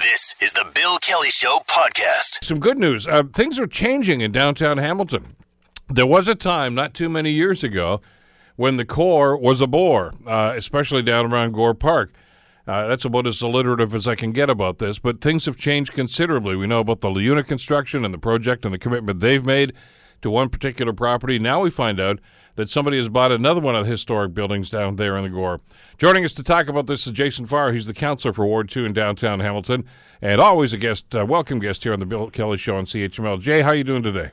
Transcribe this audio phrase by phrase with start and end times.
[0.00, 2.42] This is the Bill Kelly Show podcast.
[2.42, 3.06] Some good news.
[3.06, 5.36] Uh, things are changing in downtown Hamilton.
[5.90, 8.00] There was a time not too many years ago
[8.56, 12.14] when the core was a bore, uh, especially down around Gore Park.
[12.66, 15.92] Uh, that's about as alliterative as I can get about this, but things have changed
[15.92, 16.56] considerably.
[16.56, 19.74] We know about the LiUNA construction and the project and the commitment they've made
[20.22, 21.38] to one particular property.
[21.38, 22.20] Now we find out
[22.60, 25.60] that somebody has bought another one of the historic buildings down there in the Gore.
[25.96, 27.72] Joining us to talk about this is Jason Farr.
[27.72, 29.86] He's the counselor for Ward 2 in downtown Hamilton,
[30.20, 33.40] and always a guest, uh, welcome guest here on the Bill Kelly Show on CHML.
[33.40, 34.32] Jay, how are you doing today?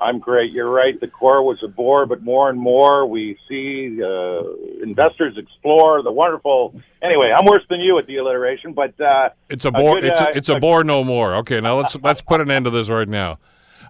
[0.00, 0.50] I'm great.
[0.50, 1.00] You're right.
[1.00, 6.10] The core was a bore, but more and more we see uh, investors explore the
[6.10, 6.74] wonderful.
[7.00, 10.00] Anyway, I'm worse than you at the alliteration, but uh, it's a bore.
[10.00, 11.36] Good, it's, a, uh, it's a, a bore no more.
[11.36, 13.38] Okay, now let's let's put an end to this right now.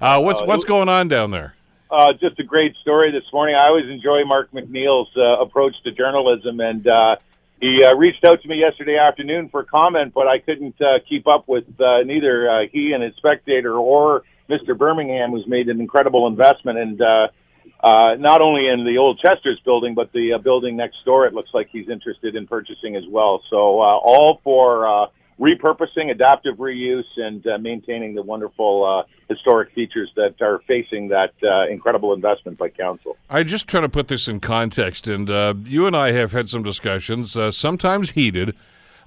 [0.02, 1.54] Uh, what's uh, what's going on down there?
[1.90, 3.56] Uh, just a great story this morning.
[3.56, 7.16] I always enjoy Mark McNeil's uh, approach to journalism, and uh,
[7.60, 11.26] he uh, reached out to me yesterday afternoon for comment, but I couldn't uh, keep
[11.26, 14.78] up with uh, neither uh, he and his spectator or Mr.
[14.78, 17.28] Birmingham, who's made an incredible investment, and uh,
[17.82, 21.26] uh, not only in the old Chester's building, but the uh, building next door.
[21.26, 23.42] It looks like he's interested in purchasing as well.
[23.50, 24.86] So uh, all for.
[24.86, 25.06] Uh,
[25.40, 31.32] repurposing, adaptive reuse, and uh, maintaining the wonderful uh, historic features that are facing that
[31.42, 33.16] uh, incredible investment by council.
[33.30, 36.50] I just try to put this in context, and uh, you and I have had
[36.50, 38.54] some discussions, uh, sometimes heated.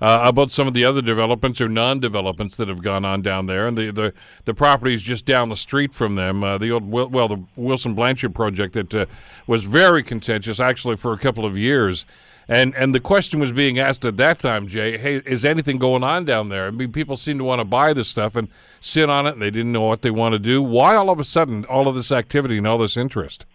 [0.01, 3.65] Uh, about some of the other developments or non-developments that have gone on down there,
[3.65, 6.41] and the the, the properties just down the street from them.
[6.59, 9.07] the old well, the Wilson Blanchard project that
[9.47, 12.05] was very contentious, actually, for a couple of years.
[12.47, 16.03] And and the question was being asked at that time, Jay, hey, is anything going
[16.03, 16.67] on down there?
[16.67, 18.49] I mean, people seem to want to buy this stuff and
[18.81, 20.61] sit on it, and they didn't know what they want to do.
[20.61, 23.45] Why all of a sudden all of this activity and all this interest?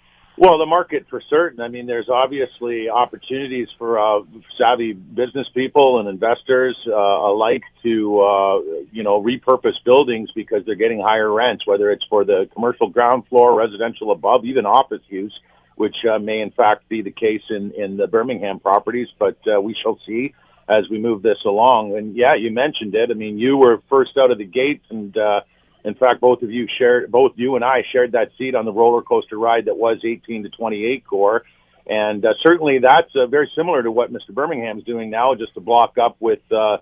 [0.40, 1.60] Well, the market for certain.
[1.60, 4.22] I mean, there's obviously opportunities for uh,
[4.56, 8.58] savvy business people and investors uh, alike to, uh,
[8.92, 13.26] you know, repurpose buildings because they're getting higher rents, whether it's for the commercial ground
[13.26, 15.36] floor, residential above, even office use
[15.78, 19.60] which uh, may in fact be the case in, in the Birmingham properties, but uh,
[19.60, 20.34] we shall see
[20.68, 21.96] as we move this along.
[21.96, 23.10] And yeah, you mentioned it.
[23.10, 25.40] I mean, you were first out of the gate, and uh,
[25.84, 28.72] in fact, both of you shared, both you and I shared that seat on the
[28.72, 31.44] roller coaster ride that was 18 to 28 core.
[31.86, 34.34] And uh, certainly that's uh, very similar to what Mr.
[34.34, 36.78] Birmingham is doing now, just to block up with uh,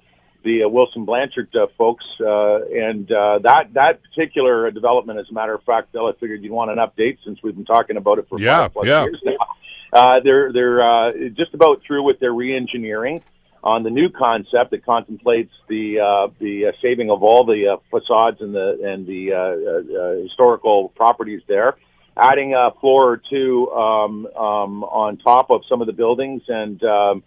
[0.46, 5.34] the uh, Wilson Blanchard uh, folks, uh, and uh, that that particular development, as a
[5.34, 8.18] matter of fact, Bill, I figured you'd want an update since we've been talking about
[8.20, 9.02] it for yeah, yeah.
[9.02, 9.36] years now.
[9.92, 13.22] Uh, they're they're uh, just about through with their reengineering
[13.64, 17.76] on the new concept that contemplates the uh, the uh, saving of all the uh,
[17.90, 21.74] facades and the and the uh, uh, uh, historical properties there,
[22.16, 26.80] adding a floor or two um, um, on top of some of the buildings, and
[26.84, 27.24] um,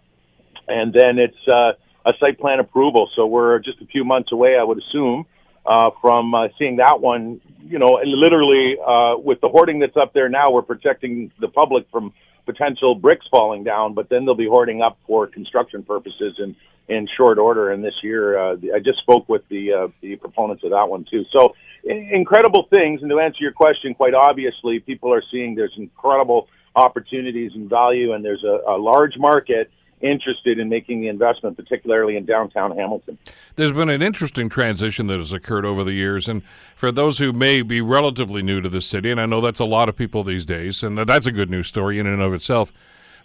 [0.66, 1.72] and then it's uh,
[2.06, 3.08] a site plan approval.
[3.14, 5.26] So we're just a few months away, I would assume,
[5.66, 7.40] uh, from uh, seeing that one.
[7.62, 11.86] You know, literally uh, with the hoarding that's up there now, we're protecting the public
[11.90, 12.12] from
[12.46, 16.56] potential bricks falling down, but then they'll be hoarding up for construction purposes in
[16.88, 17.70] in short order.
[17.70, 21.04] And this year, uh, I just spoke with the uh, the proponents of that one
[21.10, 21.24] too.
[21.32, 23.02] So incredible things.
[23.02, 28.12] And to answer your question, quite obviously, people are seeing there's incredible opportunities and value,
[28.12, 33.18] and there's a, a large market interested in making the investment, particularly in downtown Hamilton.
[33.56, 36.42] There's been an interesting transition that has occurred over the years, and
[36.74, 39.64] for those who may be relatively new to the city, and I know that's a
[39.64, 42.72] lot of people these days, and that's a good news story in and of itself.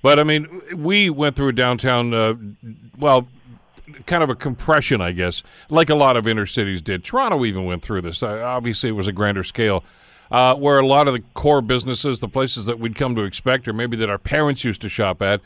[0.02, 2.35] But I mean, we went through a downtown, uh,
[2.97, 3.28] well,
[4.06, 7.03] kind of a compression, I guess, like a lot of inner cities did.
[7.03, 8.22] Toronto even went through this.
[8.22, 9.84] Uh, obviously, it was a grander scale.
[10.31, 13.68] Uh, where a lot of the core businesses, the places that we'd come to expect,
[13.68, 15.40] or maybe that our parents used to shop at,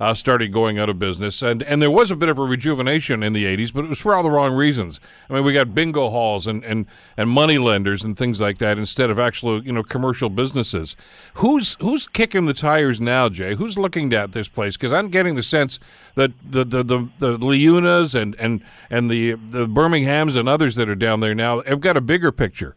[0.00, 1.42] uh, started going out of business.
[1.42, 3.98] And, and there was a bit of a rejuvenation in the 80s, but it was
[3.98, 5.00] for all the wrong reasons.
[5.28, 6.86] I mean, we got bingo halls and, and,
[7.16, 10.96] and money lenders and things like that instead of actual, you know, commercial businesses.
[11.34, 13.54] Who's, who's kicking the tires now, Jay?
[13.54, 14.76] Who's looking at this place?
[14.76, 15.78] Because I'm getting the sense
[16.14, 20.88] that the, the, the, the LiUNAs and, and, and the, the Birminghams and others that
[20.88, 22.76] are down there now have got a bigger picture.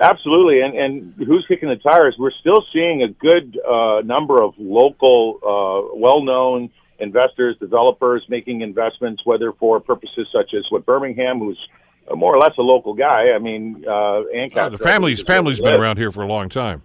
[0.00, 2.16] Absolutely, and and who's kicking the tires?
[2.18, 9.22] We're still seeing a good uh, number of local, uh, well-known investors, developers making investments,
[9.24, 11.58] whether for purposes such as what Birmingham, who's
[12.14, 13.32] more or less a local guy.
[13.34, 16.82] I mean, uh, Ancaster, oh, the family's family's been around here for a long time.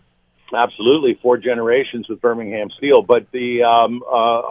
[0.54, 3.02] Absolutely, four generations with Birmingham Steel.
[3.02, 4.42] But the um, uh,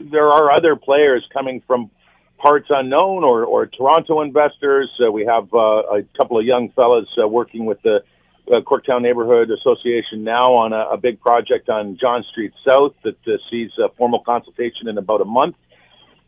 [0.00, 1.90] there are other players coming from
[2.38, 4.90] parts unknown or, or Toronto investors.
[5.04, 8.02] Uh, we have uh, a couple of young fellas uh, working with the
[8.50, 13.18] uh, Corktown Neighborhood Association now on a, a big project on John Street South that
[13.26, 15.56] uh, sees a formal consultation in about a month.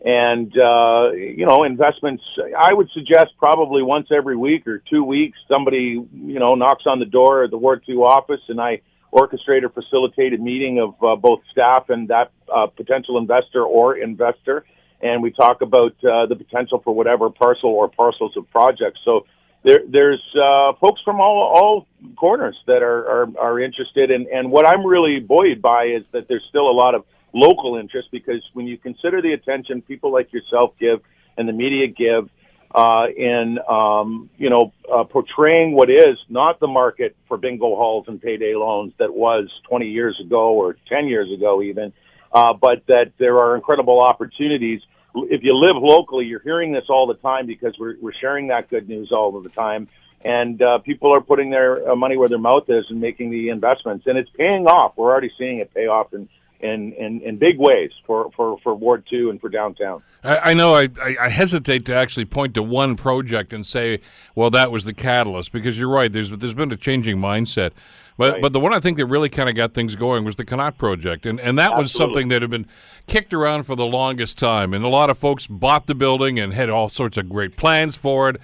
[0.05, 2.23] and uh, you know investments.
[2.59, 6.99] I would suggest probably once every week or two weeks, somebody you know knocks on
[6.99, 8.81] the door at the Ward Two office, and I
[9.13, 13.97] orchestrate or facilitate a meeting of uh, both staff and that uh, potential investor or
[13.97, 14.65] investor,
[15.01, 19.01] and we talk about uh, the potential for whatever parcel or parcels of projects.
[19.05, 19.27] So
[19.63, 21.87] there, there's uh, folks from all all
[22.17, 26.29] corners that are are, are interested, and and what I'm really buoyed by is that
[26.29, 30.33] there's still a lot of local interest because when you consider the attention people like
[30.33, 31.01] yourself give
[31.37, 32.29] and the media give
[32.75, 38.05] uh, in um, you know uh, portraying what is not the market for bingo halls
[38.09, 41.93] and payday loans that was 20 years ago or 10 years ago even,
[42.33, 44.81] uh, but that there are incredible opportunities.
[45.15, 48.71] If you live locally, you're hearing this all the time because we're we're sharing that
[48.71, 49.89] good news all of the time,
[50.25, 53.49] and uh, people are putting their uh, money where their mouth is and making the
[53.49, 54.95] investments, and it's paying off.
[54.97, 56.29] We're already seeing it pay off in
[56.61, 60.03] in, in, in big ways for, for, for Ward 2 and for downtown.
[60.23, 64.01] I, I know I, I, hesitate to actually point to one project and say,
[64.35, 67.73] well, that was the catalyst, because you're right, there's, there's been a changing mindset.
[68.21, 68.43] But, right.
[68.43, 70.77] but the one I think that really kind of got things going was the Connaught
[70.77, 71.25] project.
[71.25, 71.83] And, and that Absolutely.
[71.83, 72.67] was something that had been
[73.07, 74.75] kicked around for the longest time.
[74.75, 77.97] And a lot of folks bought the building and had all sorts of great plans
[77.97, 78.37] for it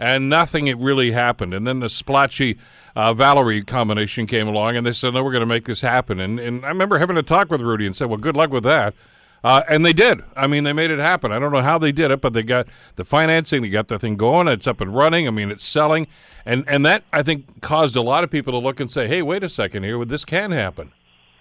[0.00, 1.54] and nothing it really happened.
[1.54, 2.58] And then the Spallacci.
[2.96, 6.18] uh, Valery combination came along, and they said, "No, we're going to make this happen."
[6.18, 8.64] And and I remember having a talk with Rudy and said, "Well, good luck with
[8.64, 8.94] that."
[9.42, 10.22] Uh, and they did.
[10.36, 11.32] I mean, they made it happen.
[11.32, 12.66] I don't know how they did it, but they got
[12.96, 13.62] the financing.
[13.62, 14.48] They got the thing going.
[14.48, 15.26] It's up and running.
[15.26, 16.06] I mean, it's selling,
[16.44, 19.22] and and that I think caused a lot of people to look and say, "Hey,
[19.22, 20.04] wait a second here.
[20.04, 20.92] This can happen."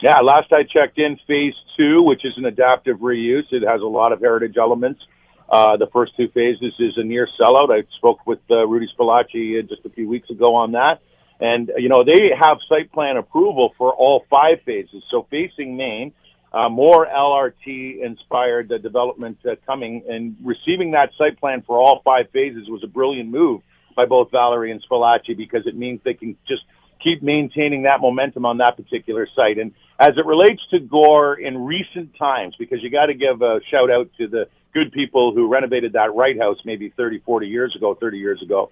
[0.01, 3.85] Yeah, last I checked in, phase two, which is an adaptive reuse, it has a
[3.85, 5.01] lot of heritage elements.
[5.49, 7.69] Uh, the first two phases is a near sellout.
[7.69, 11.01] I spoke with uh, Rudy Spallacci uh, just a few weeks ago on that.
[11.41, 15.03] And, you know, they have site plan approval for all five phases.
[15.09, 16.13] So facing Main,
[16.51, 22.01] uh, more LRT inspired uh, development uh, coming and receiving that site plan for all
[22.03, 23.61] five phases was a brilliant move
[23.95, 26.63] by both Valery and Spallacci because it means they can just
[27.03, 29.57] keep maintaining that momentum on that particular site.
[29.57, 33.59] And as it relates to Gore in recent times, because you got to give a
[33.69, 37.75] shout out to the good people who renovated that Right House maybe 30, 40 years
[37.75, 38.71] ago, 30 years ago,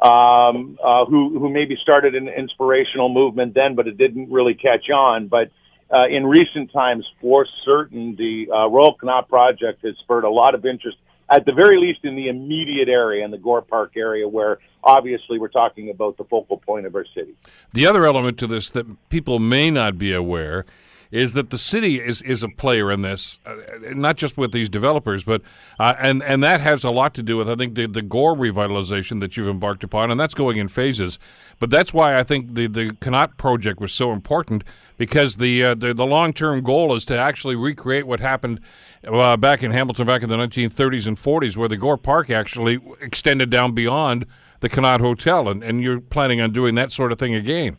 [0.00, 4.90] um, uh, who, who maybe started an inspirational movement then, but it didn't really catch
[4.90, 5.28] on.
[5.28, 5.50] But
[5.90, 10.54] uh, in recent times, for certain, the uh, Royal Connaught Project has spurred a lot
[10.54, 10.98] of interest,
[11.30, 15.38] at the very least in the immediate area, in the Gore Park area, where obviously
[15.38, 17.34] we're talking about the focal point of our city.
[17.72, 20.66] The other element to this that people may not be aware
[21.10, 23.56] is that the city is, is a player in this, uh,
[23.94, 25.42] not just with these developers, but
[25.78, 28.34] uh, and and that has a lot to do with I think the the Gore
[28.34, 31.18] revitalization that you've embarked upon, and that's going in phases.
[31.58, 34.64] But that's why I think the the Connaught project was so important
[34.96, 38.60] because the uh, the, the long term goal is to actually recreate what happened
[39.06, 42.78] uh, back in Hamilton back in the 1930s and 40s, where the Gore Park actually
[43.00, 44.26] extended down beyond
[44.60, 47.76] the Connaught Hotel, and, and you're planning on doing that sort of thing again.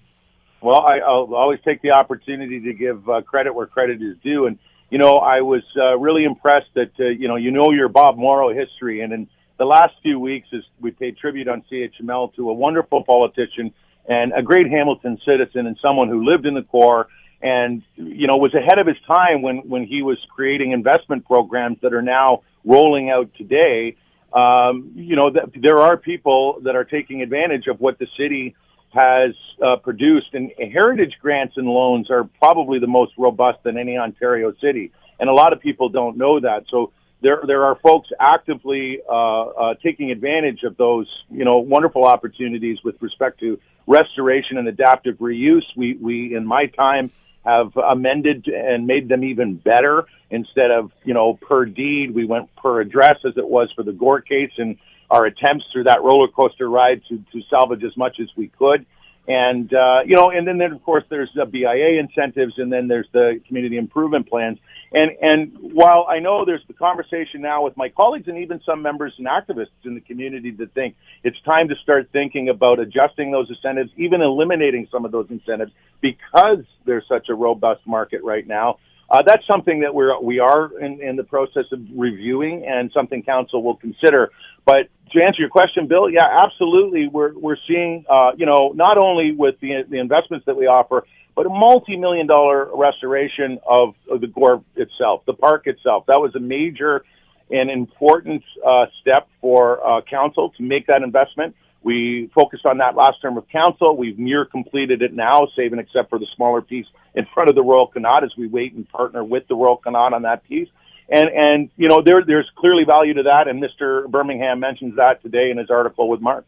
[0.61, 4.45] Well, I, will always take the opportunity to give uh, credit where credit is due,
[4.45, 4.59] and
[4.89, 8.17] you know, I was uh, really impressed that uh, you know you know your Bob
[8.17, 9.27] Morrow history, and in
[9.57, 13.73] the last few weeks, as we paid tribute on CHML to a wonderful politician
[14.07, 17.07] and a great Hamilton citizen, and someone who lived in the core,
[17.41, 21.77] and you know was ahead of his time when when he was creating investment programs
[21.81, 23.95] that are now rolling out today.
[24.33, 28.55] Um, you know, th- there are people that are taking advantage of what the city
[28.93, 33.97] has uh, produced, and heritage grants and loans are probably the most robust in any
[33.97, 36.63] Ontario city, and a lot of people don't know that.
[36.69, 36.91] So
[37.21, 42.77] there there are folks actively uh, uh, taking advantage of those you know wonderful opportunities
[42.83, 45.65] with respect to restoration and adaptive reuse.
[45.75, 47.11] We we in my time
[47.45, 50.05] have amended and made them even better.
[50.31, 53.93] Instead of you know per deed, we went per address as it was for the
[53.93, 54.77] Gore case and
[55.09, 58.85] our attempts through that roller coaster ride to, to salvage as much as we could.
[59.29, 62.87] And, uh, you know, and then, then of course there's the BIA incentives and then
[62.87, 64.57] there's the community improvement plans.
[64.91, 68.81] And, and while I know there's the conversation now with my colleagues and even some
[68.81, 73.29] members and activists in the community that think it's time to start thinking about adjusting
[73.31, 78.47] those incentives, even eliminating some of those incentives because there's such a robust market right
[78.47, 78.79] now.
[79.11, 83.23] Uh, that's something that we're we are in, in the process of reviewing and something
[83.23, 84.29] council will consider.
[84.65, 87.07] But to answer your question, Bill, yeah, absolutely.
[87.07, 91.05] We're we're seeing, uh, you know, not only with the the investments that we offer,
[91.35, 96.05] but a multi-million dollar restoration of, of the Gore itself, the park itself.
[96.07, 97.05] That was a major
[97.49, 101.55] and important uh, step for uh, council to make that investment.
[101.81, 103.95] We focused on that last term of council.
[103.95, 106.85] We've near completed it now, save and except for the smaller piece
[107.15, 110.13] in front of the Royal Connaught as we wait and partner with the Royal Connaught
[110.13, 110.67] on that piece.
[111.11, 114.07] And and you know there there's clearly value to that, and Mr.
[114.09, 116.45] Birmingham mentions that today in his article with Mark.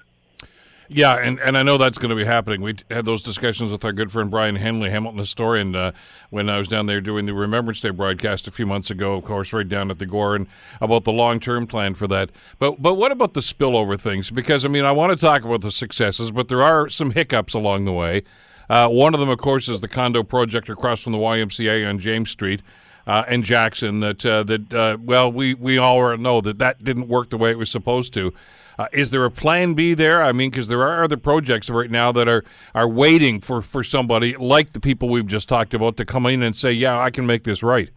[0.93, 2.61] Yeah, and, and I know that's going to be happening.
[2.61, 5.93] We had those discussions with our good friend Brian Henley, Hamilton historian, uh,
[6.31, 9.23] when I was down there doing the Remembrance Day broadcast a few months ago, of
[9.23, 10.47] course, right down at the Gore, and
[10.81, 12.29] about the long term plan for that.
[12.59, 14.31] But but what about the spillover things?
[14.31, 17.53] Because I mean, I want to talk about the successes, but there are some hiccups
[17.53, 18.23] along the way.
[18.69, 21.99] Uh, one of them, of course, is the condo project across from the YMCA on
[21.99, 22.61] James Street.
[23.07, 27.07] Uh, and Jackson, that uh, that uh, well, we we all know that that didn't
[27.07, 28.33] work the way it was supposed to.
[28.77, 30.23] Uh, is there a plan B there?
[30.23, 32.43] I mean, because there are other projects right now that are
[32.73, 36.41] are waiting for for somebody like the people we've just talked about to come in
[36.41, 37.89] and say, "Yeah, I can make this right."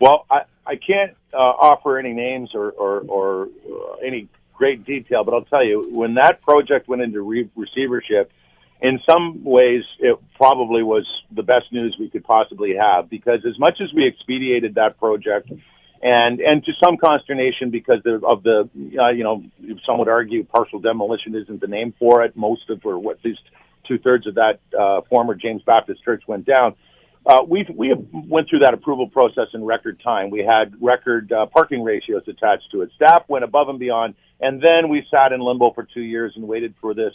[0.00, 5.24] Well, I I can't uh, offer any names or or, or uh, any great detail,
[5.24, 8.32] but I'll tell you when that project went into re- receivership.
[8.82, 13.56] In some ways, it probably was the best news we could possibly have because as
[13.58, 15.50] much as we expedited that project
[16.02, 18.68] and and to some consternation because of, the
[19.00, 19.44] uh, you know
[19.86, 22.36] some would argue partial demolition isn't the name for it.
[22.36, 23.42] Most of or what at least
[23.86, 26.74] two thirds of that uh, former James Baptist Church went down.
[27.24, 30.30] Uh, we we went through that approval process in record time.
[30.30, 32.90] We had record uh, parking ratios attached to it.
[32.96, 36.48] Staff went above and beyond, and then we sat in limbo for two years and
[36.48, 37.14] waited for this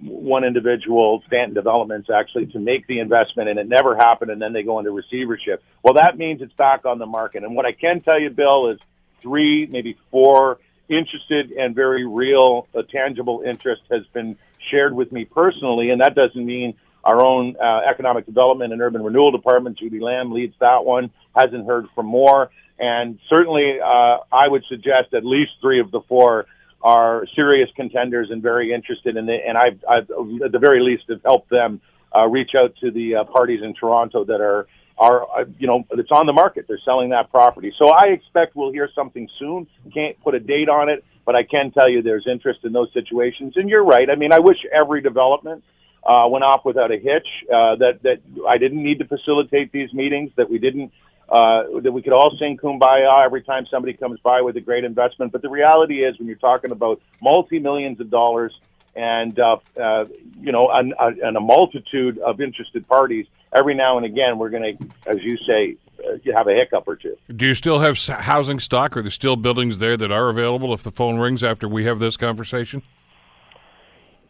[0.00, 4.30] one individual, Stanton Developments, actually to make the investment, and it never happened.
[4.30, 5.62] And then they go into receivership.
[5.82, 7.44] Well, that means it's back on the market.
[7.44, 8.78] And what I can tell you, Bill, is
[9.22, 10.58] three, maybe four
[10.88, 14.36] interested and very real, uh, tangible interest has been
[14.70, 19.02] shared with me personally, and that doesn't mean our own uh, economic development and urban
[19.02, 21.10] renewal department, Judy Lamb, leads that one.
[21.34, 26.00] Hasn't heard from more, and certainly uh, I would suggest at least three of the
[26.08, 26.46] four
[26.82, 29.42] are serious contenders and very interested in it.
[29.46, 30.10] And I've, I've
[30.44, 31.80] at the very least, have helped them
[32.14, 34.66] uh, reach out to the uh, parties in Toronto that are
[34.98, 36.66] are uh, you know it's on the market.
[36.68, 39.66] They're selling that property, so I expect we'll hear something soon.
[39.92, 42.92] Can't put a date on it, but I can tell you there's interest in those
[42.92, 43.54] situations.
[43.56, 44.08] And you're right.
[44.10, 45.62] I mean, I wish every development
[46.04, 47.28] uh, went off without a hitch.
[47.46, 48.18] Uh, that that
[48.48, 50.30] I didn't need to facilitate these meetings.
[50.36, 50.92] That we didn't
[51.28, 54.84] uh, that we could all sing kumbaya every time somebody comes by with a great
[54.84, 55.32] investment.
[55.32, 58.52] But the reality is, when you're talking about multi millions of dollars
[58.96, 60.06] and uh, uh,
[60.40, 64.76] you know, and, and a multitude of interested parties, every now and again, we're going
[64.76, 67.16] to, as you say, uh, have a hiccup or two.
[67.34, 68.96] Do you still have housing stock?
[68.96, 71.98] Are there still buildings there that are available if the phone rings after we have
[71.98, 72.82] this conversation?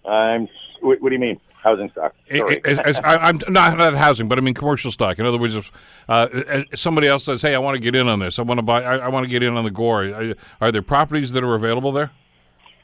[0.04, 0.48] I'm.
[0.80, 1.40] What, what do you mean?
[1.62, 2.14] housing stock.
[2.30, 5.18] As, as, I, am not not housing, but I mean commercial stock.
[5.18, 5.70] In other words, if
[6.08, 6.28] uh,
[6.74, 8.38] somebody else says, "Hey, I want to get in on this.
[8.38, 8.82] I want to buy.
[8.82, 11.54] I, I want to get in on the Gore." Are, are, there properties that are
[11.54, 12.10] available there?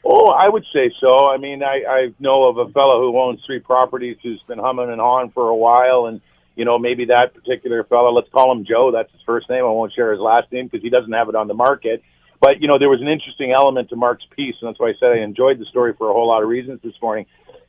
[0.03, 1.29] Oh, I would say so.
[1.29, 4.89] I mean, I, I know of a fellow who owns three properties who's been humming
[4.89, 6.21] and hawing for a while, and
[6.55, 8.91] you know, maybe that particular fellow, let's call him Joe.
[8.91, 9.65] That's his first name.
[9.65, 12.03] I won't share his last name because he doesn't have it on the market.
[12.39, 14.93] But you know, there was an interesting element to Mark's piece, and that's why I
[14.99, 17.25] said I enjoyed the story for a whole lot of reasons this morning.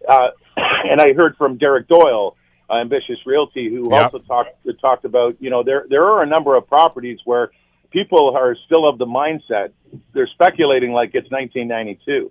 [0.09, 2.37] Uh, and I heard from Derek Doyle,
[2.71, 4.13] uh, Ambitious Realty, who yep.
[4.13, 7.51] also talked talked about you know there there are a number of properties where
[7.91, 9.73] people are still of the mindset
[10.13, 12.31] they're speculating like it's 1992.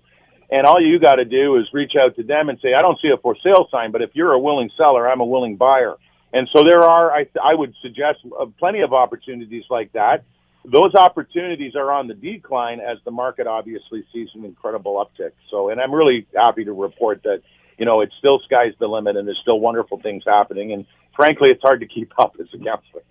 [0.52, 3.00] And all you got to do is reach out to them and say, I don't
[3.02, 5.96] see a for sale sign, but if you're a willing seller, I'm a willing buyer.
[6.34, 10.24] And so there are, I, I would suggest, uh, plenty of opportunities like that.
[10.66, 15.32] Those opportunities are on the decline as the market obviously sees an incredible uptick.
[15.50, 17.42] So, and I'm really happy to report that
[17.78, 20.72] you know, it's still sky's the limit and there's still wonderful things happening.
[20.74, 23.04] And frankly, it's hard to keep up as a counselor.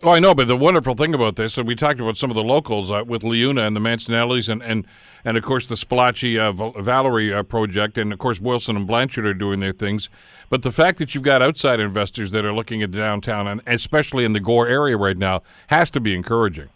[0.00, 2.36] Oh, I know, but the wonderful thing about this, and we talked about some of
[2.36, 4.86] the locals uh, with Liuna and the Mancinellis, and, and,
[5.24, 9.26] and of course the Spallacci uh, Valery uh, project, and of course Wilson and Blanchard
[9.26, 10.08] are doing their things.
[10.50, 14.24] But the fact that you've got outside investors that are looking at downtown, and especially
[14.24, 16.68] in the Gore area right now, has to be encouraging.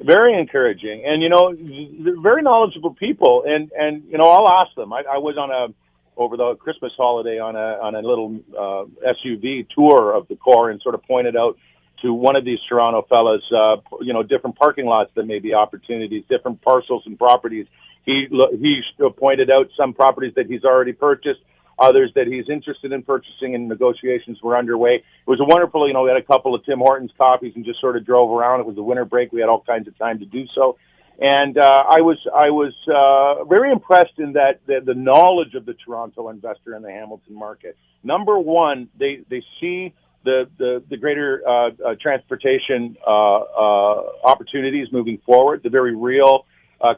[0.00, 1.56] Very encouraging, and you know,
[2.04, 4.92] they're very knowledgeable people, and and you know, I'll ask them.
[4.92, 5.74] I, I was on a
[6.16, 10.70] over the Christmas holiday on a on a little uh, SUV tour of the core
[10.70, 11.56] and sort of pointed out
[12.02, 15.54] to one of these Toronto fellas, uh, you know, different parking lots that may be
[15.54, 17.66] opportunities, different parcels and properties.
[18.04, 18.82] He he
[19.18, 21.40] pointed out some properties that he's already purchased,
[21.78, 24.96] others that he's interested in purchasing, and negotiations were underway.
[24.96, 27.64] It was a wonderful, you know, we had a couple of Tim Hortons coffees and
[27.64, 28.60] just sort of drove around.
[28.60, 30.76] It was a winter break; we had all kinds of time to do so
[31.18, 35.64] and uh, I was I was uh, very impressed in that the, the, knowledge of
[35.64, 37.76] the Toronto investor in the Hamilton market.
[38.02, 39.94] Number one, they they see
[40.24, 46.46] the the, the greater uh, uh transportation uh, uh, opportunities moving forward, the very real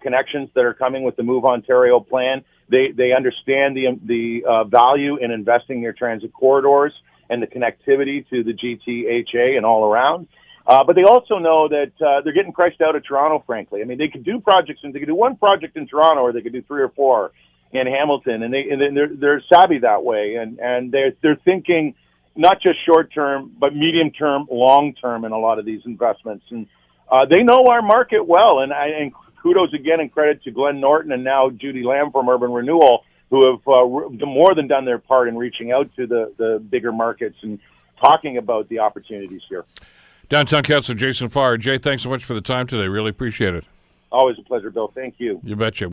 [0.03, 2.43] connections that are coming with the Move Ontario plan.
[2.69, 6.93] They they understand the the value in investing in your transit corridors
[7.29, 10.29] and the connectivity to the GTHA and all around.
[10.67, 13.43] Uh, but they also know that uh, they're getting priced out of Toronto.
[13.47, 16.23] Frankly, I mean, they could do projects and they could do one project in Toronto,
[16.23, 17.31] or they could do three or four
[17.73, 21.95] in Hamilton, and they and they're they're savvy that way, and and they're they're thinking
[22.35, 26.45] not just short term, but medium term, long term in a lot of these investments,
[26.51, 26.67] and
[27.11, 28.61] uh, they know our market well.
[28.61, 32.29] And I and kudos again and credit to Glenn Norton and now Judy Lamb from
[32.29, 36.33] Urban Renewal, who have uh, more than done their part in reaching out to the
[36.37, 37.61] the bigger markets and
[38.01, 39.65] talking about the opportunities here.
[40.29, 41.57] Downtown Councilor Jason Farr.
[41.57, 42.89] Jay, thanks so much for the time today.
[42.89, 43.65] Really appreciate it.
[44.11, 44.91] Always a pleasure, Bill.
[44.95, 45.41] Thank you.
[45.45, 45.93] You betcha.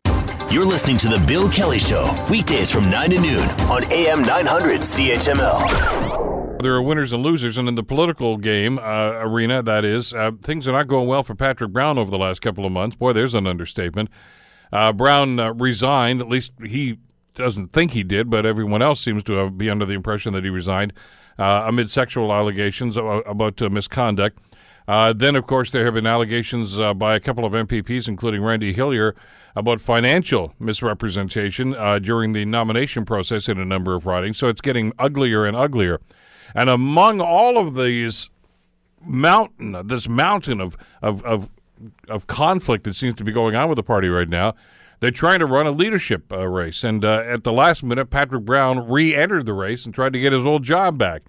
[0.49, 4.81] You're listening to The Bill Kelly Show, weekdays from 9 to noon on AM 900
[4.81, 6.61] CHML.
[6.61, 10.31] There are winners and losers, and in the political game uh, arena, that is, uh,
[10.41, 12.95] things are not going well for Patrick Brown over the last couple of months.
[12.95, 14.09] Boy, there's an understatement.
[14.71, 16.97] Uh, Brown uh, resigned, at least he
[17.35, 20.49] doesn't think he did, but everyone else seems to be under the impression that he
[20.49, 20.93] resigned
[21.37, 24.39] amid sexual allegations about uh, misconduct.
[24.87, 28.43] Uh, then, of course, there have been allegations uh, by a couple of MPPs, including
[28.43, 29.15] Randy Hillier,
[29.55, 34.37] about financial misrepresentation uh, during the nomination process in a number of ridings.
[34.37, 36.01] So it's getting uglier and uglier.
[36.55, 38.29] And among all of these
[39.01, 41.49] mountain, this mountain of, of, of,
[42.09, 44.55] of conflict that seems to be going on with the party right now,
[45.03, 46.81] they're trying to run a leadership uh, race.
[46.81, 50.19] And uh, at the last minute, Patrick Brown re entered the race and tried to
[50.19, 51.23] get his old job back.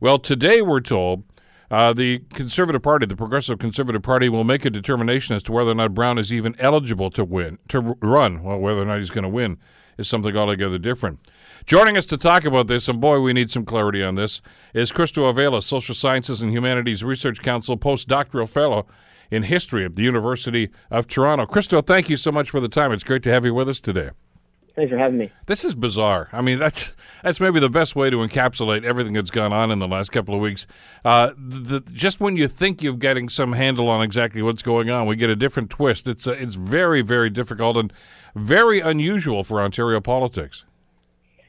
[0.00, 1.24] Well, today we're told
[1.68, 5.72] uh, the Conservative Party, the Progressive Conservative Party, will make a determination as to whether
[5.72, 8.44] or not Brown is even eligible to win, to run.
[8.44, 9.58] Well, whether or not he's going to win
[9.96, 11.18] is something altogether different.
[11.66, 14.40] Joining us to talk about this, and boy, we need some clarity on this,
[14.74, 18.86] is Christo Aivalis, Social Sciences and Humanities Research Council postdoctoral fellow
[19.30, 21.46] in history at the University of Toronto.
[21.46, 22.92] Christo, thank you so much for the time.
[22.92, 24.10] It's great to have you with us today.
[24.78, 25.32] Thanks for having me.
[25.46, 26.28] This is bizarre.
[26.32, 26.92] I mean, that's
[27.24, 30.36] that's maybe the best way to encapsulate everything that's gone on in the last couple
[30.36, 30.66] of weeks.
[31.04, 35.08] Uh, the, just when you think you're getting some handle on exactly what's going on,
[35.08, 36.06] we get a different twist.
[36.06, 37.92] It's uh, it's very very difficult and
[38.36, 40.64] very unusual for Ontario politics.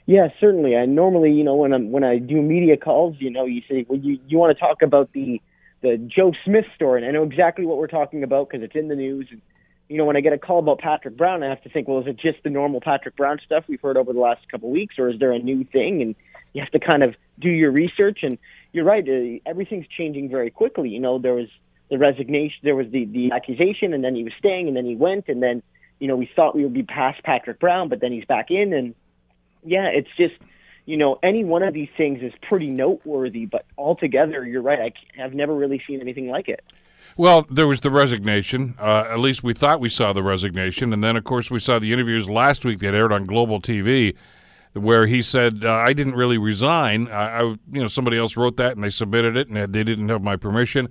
[0.07, 0.75] Yeah, certainly.
[0.75, 3.85] I normally, you know, when I'm when I do media calls, you know, you say,
[3.87, 5.39] well, you you want to talk about the
[5.81, 8.87] the Joe Smith story, and I know exactly what we're talking about because it's in
[8.87, 9.27] the news.
[9.31, 9.41] And,
[9.87, 11.99] you know, when I get a call about Patrick Brown, I have to think, well,
[11.99, 14.73] is it just the normal Patrick Brown stuff we've heard over the last couple of
[14.73, 16.01] weeks, or is there a new thing?
[16.01, 16.15] And
[16.53, 18.19] you have to kind of do your research.
[18.23, 18.37] And
[18.73, 20.89] you're right, uh, everything's changing very quickly.
[20.89, 21.47] You know, there was
[21.89, 24.95] the resignation, there was the the accusation, and then he was staying, and then he
[24.95, 25.63] went, and then
[25.99, 28.73] you know we thought we would be past Patrick Brown, but then he's back in,
[28.73, 28.93] and
[29.63, 30.35] yeah, it's just
[30.89, 34.79] you know any one of these things is pretty noteworthy, but altogether, you're right.
[34.79, 36.63] I, I've never really seen anything like it.
[37.15, 38.75] Well, there was the resignation.
[38.79, 41.77] Uh, at least we thought we saw the resignation, and then of course we saw
[41.77, 44.15] the interviews last week that aired on Global TV,
[44.73, 47.07] where he said uh, I didn't really resign.
[47.07, 50.09] I, I, you know, somebody else wrote that and they submitted it, and they didn't
[50.09, 50.89] have my permission.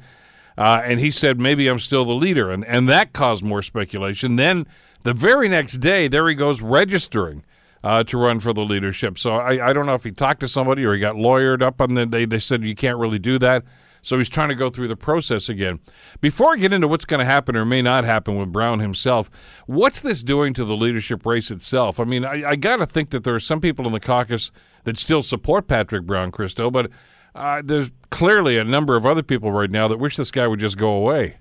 [0.56, 4.36] Uh, and he said maybe I'm still the leader, and and that caused more speculation.
[4.36, 4.64] Then
[5.02, 7.42] the very next day, there he goes registering.
[7.84, 9.16] Uh, to run for the leadership.
[9.20, 11.78] So I, I don't know if he talked to somebody or he got lawyered up
[11.78, 13.62] the they they said you can't really do that.
[14.02, 15.80] So he's trying to go through the process again.
[16.20, 19.30] Before I get into what's going to happen or may not happen with Brown himself,
[19.66, 22.00] what's this doing to the leadership race itself?
[22.00, 24.50] I mean, I, I got to think that there are some people in the caucus
[24.84, 26.90] that still support Patrick Brown, Christo, but
[27.34, 30.60] uh, there's clearly a number of other people right now that wish this guy would
[30.60, 31.36] just go away.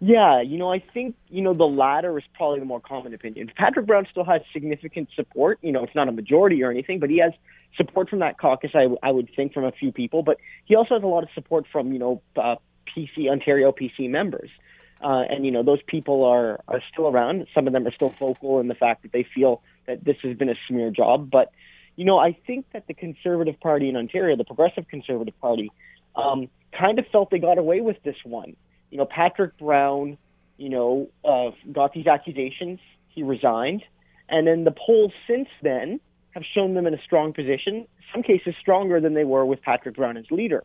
[0.00, 3.50] Yeah, you know, I think, you know, the latter is probably the more common opinion.
[3.56, 5.58] Patrick Brown still has significant support.
[5.62, 7.32] You know, it's not a majority or anything, but he has
[7.76, 10.22] support from that caucus, I, I would think, from a few people.
[10.22, 12.56] But he also has a lot of support from, you know, uh,
[12.94, 14.50] PC, Ontario PC members.
[15.02, 17.46] Uh, and, you know, those people are, are still around.
[17.54, 20.36] Some of them are still vocal in the fact that they feel that this has
[20.36, 21.30] been a smear job.
[21.30, 21.50] But,
[21.96, 25.70] you know, I think that the Conservative Party in Ontario, the Progressive Conservative Party,
[26.16, 28.56] um, kind of felt they got away with this one
[28.90, 30.18] you know, Patrick Brown,
[30.56, 32.80] you know, uh, got these accusations.
[33.08, 33.82] He resigned.
[34.28, 36.00] And then the polls since then
[36.32, 39.96] have shown them in a strong position, some cases stronger than they were with Patrick
[39.96, 40.64] Brown as leader.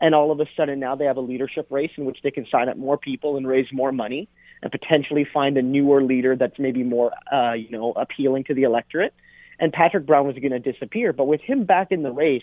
[0.00, 2.46] And all of a sudden now they have a leadership race in which they can
[2.50, 4.28] sign up more people and raise more money
[4.62, 8.62] and potentially find a newer leader that's maybe more, uh, you know, appealing to the
[8.62, 9.14] electorate.
[9.58, 11.12] And Patrick Brown was going to disappear.
[11.12, 12.42] But with him back in the race,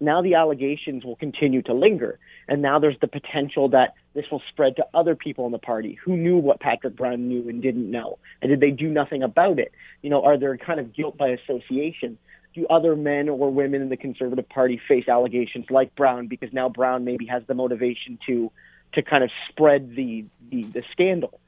[0.00, 2.18] now the allegations will continue to linger.
[2.46, 5.98] And now there's the potential that this will spread to other people in the party
[6.04, 8.18] who knew what Patrick Brown knew and didn't know.
[8.40, 9.72] And did they do nothing about it?
[10.02, 12.18] You know, are there kind of guilt by association?
[12.54, 16.68] Do other men or women in the Conservative Party face allegations like Brown because now
[16.68, 18.50] Brown maybe has the motivation to
[18.94, 21.40] to kind of spread the the, the scandal?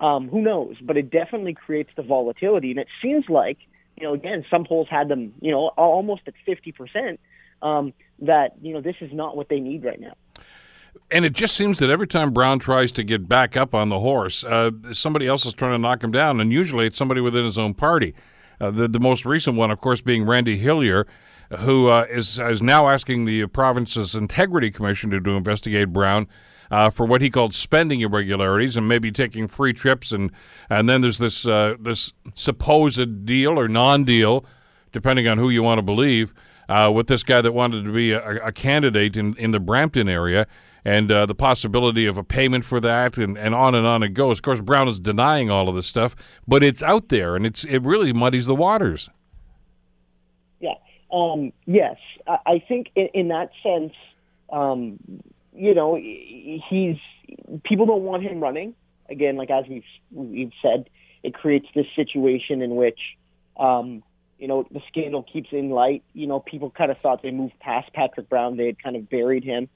[0.00, 0.76] Um, who knows?
[0.82, 3.58] But it definitely creates the volatility, and it seems like
[3.96, 7.20] you know again some polls had them you know almost at fifty percent
[7.62, 10.14] um, that you know this is not what they need right now.
[11.10, 14.00] And it just seems that every time Brown tries to get back up on the
[14.00, 17.44] horse, uh, somebody else is trying to knock him down, and usually it's somebody within
[17.44, 18.14] his own party.
[18.60, 21.06] Uh, the, the most recent one, of course, being Randy Hillier,
[21.60, 26.26] who uh, is is now asking the province's Integrity Commission to, to investigate Brown
[26.70, 30.30] uh, for what he called spending irregularities and maybe taking free trips and
[30.68, 34.44] and then there's this uh, this supposed deal or non-deal,
[34.92, 36.34] depending on who you want to believe,
[36.68, 40.08] uh, with this guy that wanted to be a, a candidate in in the Brampton
[40.08, 40.46] area.
[40.84, 44.10] And uh, the possibility of a payment for that, and, and on and on it
[44.10, 44.38] goes.
[44.38, 47.64] Of course, Brown is denying all of this stuff, but it's out there, and it's
[47.64, 49.10] it really muddies the waters.
[50.60, 50.74] Yeah.
[51.12, 53.92] Um, yes, I, I think in, in that sense,
[54.50, 54.98] um,
[55.52, 56.96] you know, he's
[57.64, 58.74] people don't want him running.
[59.10, 60.88] Again, like as we've we've said,
[61.22, 63.00] it creates this situation in which,
[63.58, 64.02] um,
[64.38, 66.02] you know, the scandal keeps in light.
[66.12, 69.08] You know, people kind of thought they moved past Patrick Brown; they had kind of
[69.08, 69.68] buried him,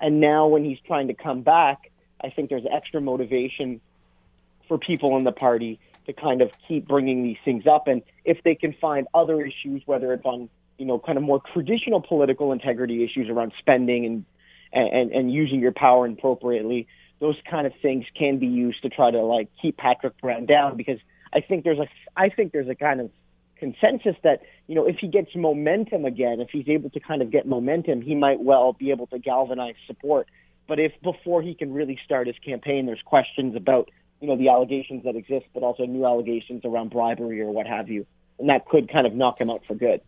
[0.00, 1.90] and now when he's trying to come back,
[2.22, 3.80] I think there's extra motivation
[4.68, 8.38] for people in the party to kind of keep bringing these things up, and if
[8.44, 10.48] they can find other issues, whether it's on
[10.80, 14.24] you know, kind of more traditional political integrity issues around spending and
[14.72, 16.86] and, and using your power appropriately,
[17.18, 20.76] those kind of things can be used to try to like keep Patrick Brown down
[20.76, 20.98] because
[21.34, 23.10] I think there's a I think there's a kind of
[23.60, 27.30] consensus that you know if he gets momentum again, if he's able to kind of
[27.30, 30.26] get momentum, he might well be able to galvanize support.
[30.66, 34.48] But if before he can really start his campaign, there's questions about you know the
[34.48, 38.06] allegations that exist, but also new allegations around bribery or what have you,
[38.40, 40.00] and that could kind of knock him out for good.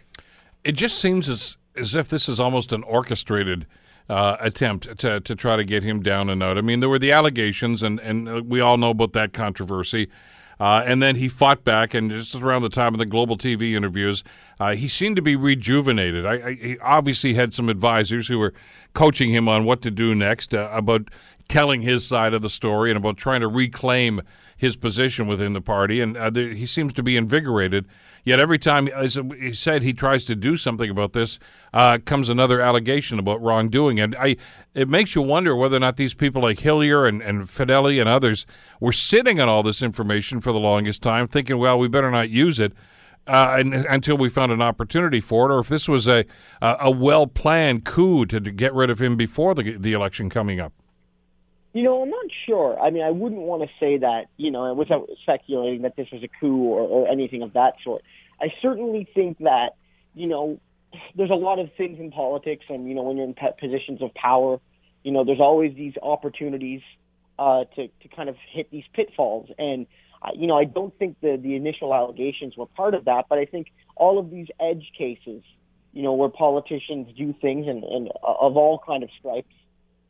[0.65, 3.67] It just seems as as if this is almost an orchestrated
[4.09, 6.59] uh, attempt to, to try to get him down and out.
[6.59, 10.09] I mean, there were the allegations, and, and we all know about that controversy.
[10.61, 13.73] Uh, and then he fought back, and just around the time of the Global TV
[13.73, 14.23] interviews,
[14.61, 16.25] uh, he seemed to be rejuvenated.
[16.25, 18.55] I, I, he obviously had some advisors who were
[18.95, 21.09] coaching him on what to do next uh, about
[21.53, 24.23] telling his side of the story and about trying to reclaim
[24.57, 26.01] his position within the party.
[26.01, 27.87] And uh, there, he seems to be invigorated.
[28.25, 31.39] Yet every time, as he said, he tries to do something about this,
[31.75, 34.01] uh, comes another allegation about wrongdoing.
[34.01, 34.37] And I,
[34.75, 38.09] it makes you wonder whether or not these people like Hillier and, and Fedeli and
[38.09, 38.47] others
[38.81, 42.31] were sitting on all this information for the longest time, thinking, well, we better not
[42.31, 42.73] use it.
[43.27, 46.25] Uh, and, until we found an opportunity for it, or if this was a
[46.61, 50.59] a well planned coup to, to get rid of him before the the election coming
[50.59, 50.73] up.
[51.73, 52.79] You know, I'm not sure.
[52.79, 56.23] I mean, I wouldn't want to say that, you know, without speculating that this was
[56.23, 58.03] a coup or, or anything of that sort.
[58.41, 59.71] I certainly think that,
[60.15, 60.61] you know,
[61.17, 64.13] there's a lot of things in politics, and you know, when you're in positions of
[64.15, 64.59] power,
[65.03, 66.81] you know, there's always these opportunities
[67.39, 69.49] uh, to to kind of hit these pitfalls.
[69.59, 69.87] And
[70.23, 73.39] uh, you know, I don't think the the initial allegations were part of that, but
[73.39, 75.43] I think all of these edge cases,
[75.93, 79.55] you know, where politicians do things and, and uh, of all kind of stripes,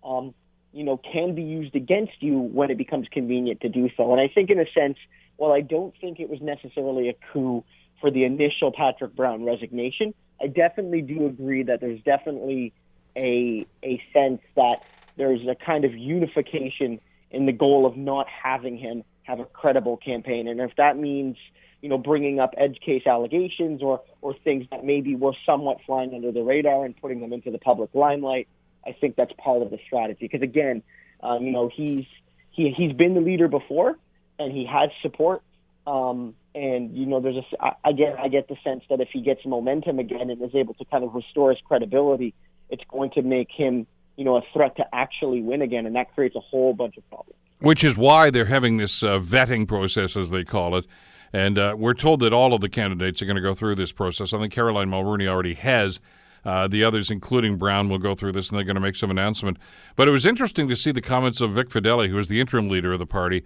[0.04, 0.34] um,
[0.72, 4.12] you know, can be used against you when it becomes convenient to do so.
[4.12, 4.96] And I think, in a sense,
[5.36, 7.64] while I don't think it was necessarily a coup
[8.00, 12.72] for the initial Patrick Brown resignation, I definitely do agree that there's definitely
[13.16, 14.76] a a sense that
[15.16, 19.96] there's a kind of unification in the goal of not having him have a credible
[19.96, 20.48] campaign.
[20.48, 21.36] And if that means,
[21.80, 26.14] you know, bringing up edge case allegations or or things that maybe were somewhat flying
[26.14, 28.48] under the radar and putting them into the public limelight,
[28.86, 30.18] I think that's part of the strategy.
[30.20, 30.82] Because again,
[31.22, 32.04] um, you know, he's
[32.50, 33.98] he he's been the leader before,
[34.38, 35.42] and he has support.
[35.86, 39.20] Um, and you know, there's a I, again, I get the sense that if he
[39.20, 42.34] gets momentum again and is able to kind of restore his credibility,
[42.70, 46.14] it's going to make him you know a threat to actually win again, and that
[46.14, 47.38] creates a whole bunch of problems.
[47.60, 50.86] Which is why they're having this uh, vetting process, as they call it.
[51.32, 53.92] And uh, we're told that all of the candidates are going to go through this
[53.92, 54.32] process.
[54.32, 55.98] I think Caroline Mulroney already has.
[56.44, 59.10] Uh, the others, including Brown, will go through this, and they're going to make some
[59.10, 59.58] announcement.
[59.94, 62.68] But it was interesting to see the comments of Vic Fedeli, who is the interim
[62.68, 63.44] leader of the party,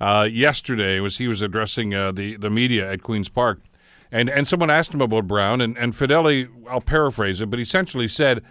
[0.00, 0.98] uh, yesterday.
[1.00, 3.60] Was he was addressing uh, the the media at Queens Park,
[4.10, 8.08] and and someone asked him about Brown, and and Fedeli, I'll paraphrase it, but essentially
[8.08, 8.42] said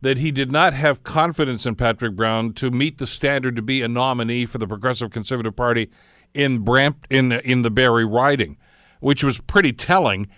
[0.00, 3.82] that he did not have confidence in Patrick Brown to meet the standard to be
[3.82, 5.90] a nominee for the Progressive Conservative Party
[6.34, 8.56] in Bramp in in the Barrie riding,
[9.00, 10.28] which was pretty telling.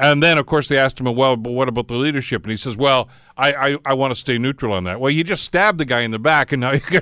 [0.00, 2.42] And then, of course, they asked him, well, but what about the leadership?
[2.44, 4.98] And he says, well, I, I, I want to stay neutral on that.
[4.98, 7.00] Well, you just stabbed the guy in the back, and now you,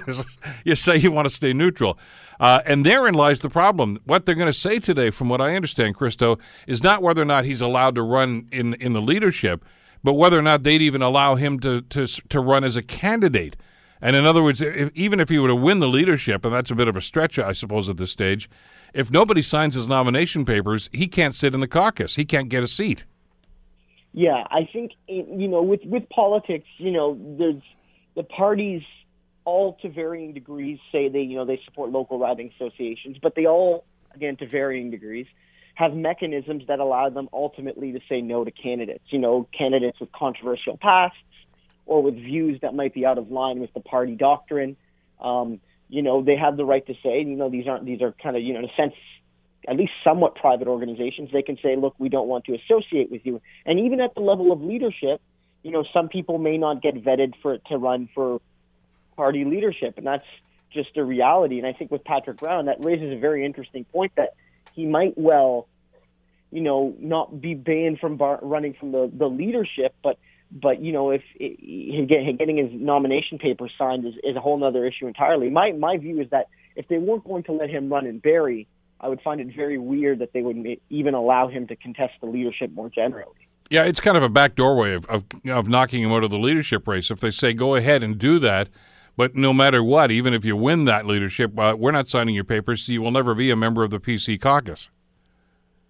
[0.65, 1.97] you say you want to stay neutral.
[2.41, 4.01] Uh, and therein lies the problem.
[4.05, 7.25] What they're going to say today, from what I understand, Christo, is not whether or
[7.25, 9.65] not he's allowed to run in, in the leadership,
[10.03, 13.57] but whether or not they'd even allow him to, to, to run as a candidate.
[14.03, 16.73] And in other words, if, even if he were to win the leadership, and that's
[16.73, 18.51] a bit of a stretch, I suppose, at this stage,
[18.95, 22.17] if nobody signs his nomination papers, he can't sit in the caucus.
[22.17, 23.05] He can't get a seat.
[24.13, 27.63] Yeah, I think you know with with politics, you know, there's
[28.17, 28.83] the parties
[29.49, 33.47] all to varying degrees say they, you know, they support local riding associations, but they
[33.47, 35.27] all, again, to varying degrees,
[35.75, 39.05] have mechanisms that allow them ultimately to say no to candidates.
[39.09, 41.17] You know, candidates with controversial pasts
[41.87, 44.77] or with views that might be out of line with the party doctrine.
[45.19, 48.15] Um, you know, they have the right to say, you know, these aren't these are
[48.23, 48.95] kind of, you know, in a sense,
[49.67, 51.31] at least somewhat private organizations.
[51.33, 53.41] They can say, look, we don't want to associate with you.
[53.65, 55.21] And even at the level of leadership,
[55.63, 58.41] you know, some people may not get vetted for to run for
[59.17, 60.27] party leadership, and that's
[60.73, 61.59] just a reality.
[61.59, 64.35] And I think with Patrick Brown, that raises a very interesting point that
[64.75, 65.67] he might well,
[66.53, 70.19] you know, not be banned from bar- running from the the leadership, but
[70.51, 74.87] but you know, if it, getting his nomination papers signed is, is a whole other
[74.87, 75.51] issue entirely.
[75.51, 78.67] My my view is that if they weren't going to let him run in Barrie,
[79.01, 82.27] I would find it very weird that they would even allow him to contest the
[82.27, 83.49] leadership more generally.
[83.71, 86.39] Yeah, it's kind of a back doorway of, of, of knocking him out of the
[86.39, 87.11] leadership race.
[87.11, 88.71] If they say go ahead and do that,
[89.17, 92.45] but no matter what, even if you win that leadership, uh, we're not signing your
[92.45, 94.89] papers, so you will never be a member of the PC caucus.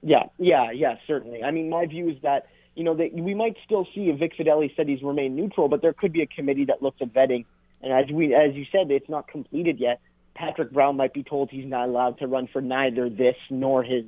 [0.02, 1.42] Yeah, yeah, yeah, certainly.
[1.42, 2.46] I mean, my view is that
[2.78, 5.82] you know, they, we might still see if Vic Fedeli said he's remained neutral, but
[5.82, 7.44] there could be a committee that looks at vetting.
[7.82, 10.00] And as we, as you said, it's not completed yet.
[10.34, 14.04] Patrick Brown might be told he's not allowed to run for neither this nor his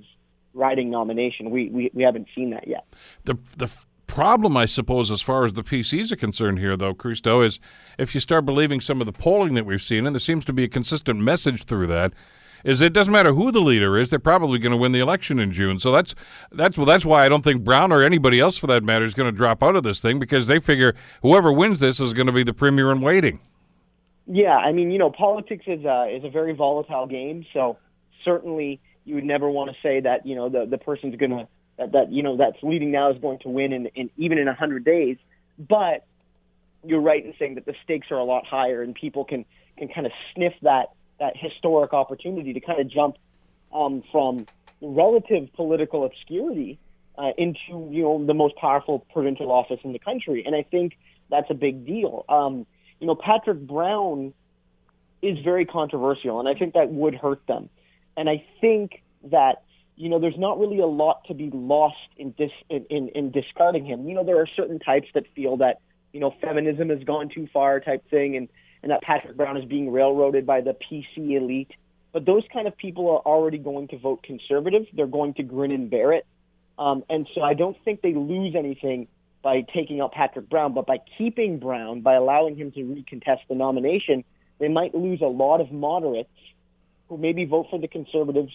[0.54, 1.50] riding nomination.
[1.50, 2.86] We we, we haven't seen that yet.
[3.24, 3.68] The the
[4.06, 7.58] problem, I suppose, as far as the PCs are concerned here, though, Christo, is
[7.98, 10.52] if you start believing some of the polling that we've seen, and there seems to
[10.52, 12.12] be a consistent message through that,
[12.64, 15.38] is it doesn't matter who the leader is; they're probably going to win the election
[15.38, 15.78] in June.
[15.78, 16.14] So that's
[16.52, 19.14] that's well, that's why I don't think Brown or anybody else, for that matter, is
[19.14, 22.26] going to drop out of this thing because they figure whoever wins this is going
[22.26, 23.40] to be the premier in waiting.
[24.26, 27.44] Yeah, I mean, you know, politics is a is a very volatile game.
[27.52, 27.78] So
[28.24, 31.48] certainly, you would never want to say that you know the the person's going to
[31.78, 34.48] that, that you know that's leading now is going to win in, in even in
[34.48, 35.16] a hundred days.
[35.58, 36.04] But
[36.84, 39.44] you're right in saying that the stakes are a lot higher, and people can
[39.76, 43.16] can kind of sniff that that historic opportunity to kind of jump
[43.72, 44.46] um, from
[44.80, 46.78] relative political obscurity
[47.16, 50.96] uh, into you know the most powerful provincial office in the country, and I think
[51.30, 52.24] that's a big deal.
[52.28, 52.66] Um,
[52.98, 54.32] you know, Patrick Brown
[55.22, 57.68] is very controversial, and I think that would hurt them.
[58.16, 59.62] And I think that
[59.96, 63.30] you know there's not really a lot to be lost in dis in, in, in
[63.30, 64.08] discarding him.
[64.08, 65.80] You know, there are certain types that feel that
[66.12, 68.48] you know feminism has gone too far, type thing, and
[68.82, 71.70] and that Patrick Brown is being railroaded by the PC elite.
[72.12, 74.86] But those kind of people are already going to vote conservative.
[74.92, 76.26] They're going to grin and bear it.
[76.78, 79.06] Um, and so I don't think they lose anything
[79.42, 83.54] by taking out Patrick Brown, but by keeping Brown, by allowing him to recontest the
[83.54, 84.24] nomination,
[84.58, 86.30] they might lose a lot of moderates
[87.08, 88.52] who maybe vote for the conservatives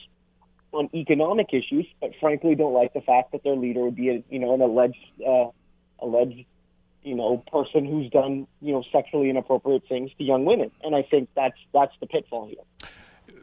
[0.72, 4.24] on economic issues, but frankly don't like the fact that their leader would be, a,
[4.30, 5.48] you know, an alleged uh,
[6.00, 6.46] alleged
[7.06, 10.72] you know, person who's done, you know, sexually inappropriate things to young women.
[10.84, 12.90] And I think that's that's the pitfall here.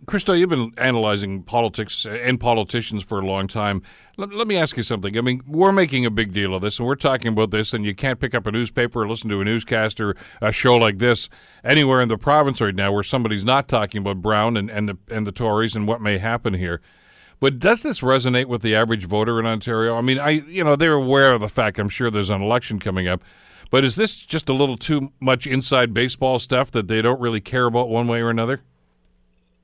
[0.07, 3.83] Christo, you've been analyzing politics and politicians for a long time.
[4.17, 5.17] Let, let, me ask you something.
[5.17, 7.85] I mean, we're making a big deal of this, and we're talking about this, and
[7.85, 10.99] you can't pick up a newspaper or listen to a newscast or a show like
[10.99, 11.29] this
[11.63, 14.99] anywhere in the province right now where somebody's not talking about Brown and, and the
[15.09, 16.81] and the Tories and what may happen here.
[17.39, 19.97] But does this resonate with the average voter in Ontario?
[19.97, 21.79] I mean, I you know they're aware of the fact.
[21.79, 23.23] I'm sure there's an election coming up,
[23.73, 27.41] but is this just a little too much inside baseball stuff that they don't really
[27.41, 28.61] care about one way or another?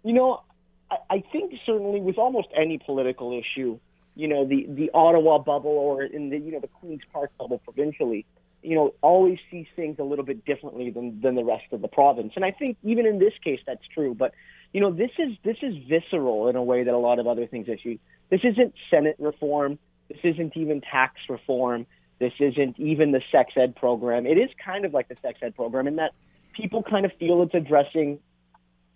[0.02, 0.42] You know,
[0.90, 3.78] I, I think certainly with almost any political issue,
[4.16, 7.58] you know, the, the Ottawa bubble or in the, you know, the Queen's Park bubble
[7.58, 8.24] provincially,
[8.62, 11.88] you know, always sees things a little bit differently than, than the rest of the
[11.88, 12.32] province.
[12.34, 14.14] And I think even in this case, that's true.
[14.14, 14.32] But,
[14.72, 17.46] you know, this is, this is visceral in a way that a lot of other
[17.46, 17.98] things issue.
[18.30, 19.78] This isn't Senate reform.
[20.08, 21.86] This isn't even tax reform.
[22.18, 24.26] This isn't even the sex ed program.
[24.26, 26.12] It is kind of like the sex ed program in that
[26.59, 28.18] people kind of feel it's addressing,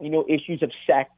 [0.01, 1.11] you know, issues of sex,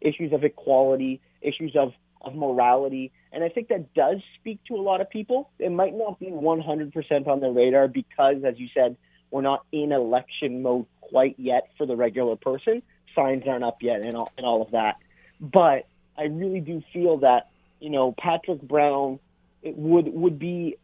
[0.00, 3.12] issues of equality, issues of, of morality.
[3.32, 5.50] And I think that does speak to a lot of people.
[5.58, 8.96] It might not be 100% on their radar because, as you said,
[9.30, 12.82] we're not in election mode quite yet for the regular person.
[13.14, 14.96] Signs aren't up yet and all, and all of that.
[15.40, 15.86] But
[16.18, 17.48] I really do feel that,
[17.80, 19.20] you know, Patrick Brown
[19.62, 20.76] it would would be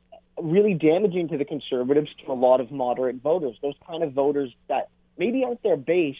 [0.42, 4.52] really damaging to the conservatives, to a lot of moderate voters, those kind of voters
[4.68, 6.16] that maybe aren't their base,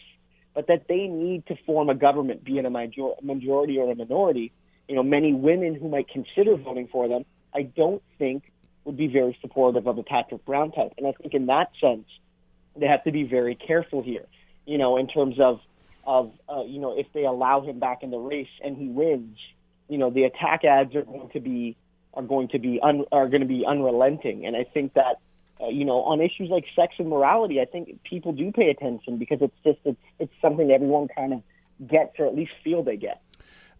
[0.53, 3.95] but that they need to form a government, be it a major- majority or a
[3.95, 4.51] minority.
[4.87, 8.51] You know, many women who might consider voting for them, I don't think
[8.83, 10.93] would be very supportive of a Patrick Brown type.
[10.97, 12.05] And I think in that sense,
[12.75, 14.25] they have to be very careful here,
[14.65, 15.59] you know, in terms of,
[16.05, 19.37] of uh, you know, if they allow him back in the race and he wins,
[19.87, 21.75] you know, the attack ads are going to be
[22.13, 24.45] are going to be un, are going to be unrelenting.
[24.45, 25.19] And I think that
[25.61, 29.17] uh, you know, on issues like sex and morality, I think people do pay attention
[29.17, 31.43] because it's just it's it's something everyone kind of
[31.87, 33.21] gets or at least feel they get.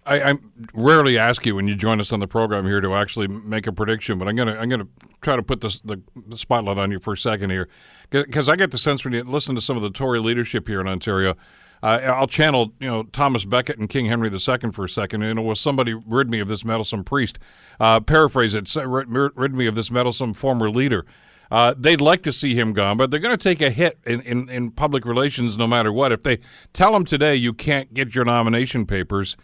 [0.05, 0.33] I, I,
[0.73, 3.71] rarely ask you when you join us on the program here to actually make a
[3.71, 4.87] prediction, but I'm gonna I'm gonna
[5.21, 7.67] try to put this, the, the spotlight on you for a second here,
[8.09, 10.81] because I get the sense when you listen to some of the Tory leadership here
[10.81, 11.35] in Ontario.
[11.83, 15.21] Uh, I'll channel, you know, Thomas Becket and King Henry II for a second.
[15.21, 17.39] You know, will somebody rid me of this meddlesome priest?
[17.79, 21.05] Uh, paraphrase it, rid me of this meddlesome former leader.
[21.49, 24.21] Uh, they'd like to see him gone, but they're going to take a hit in,
[24.21, 26.11] in, in public relations no matter what.
[26.11, 26.39] If they
[26.71, 29.35] tell him today you can't get your nomination papers,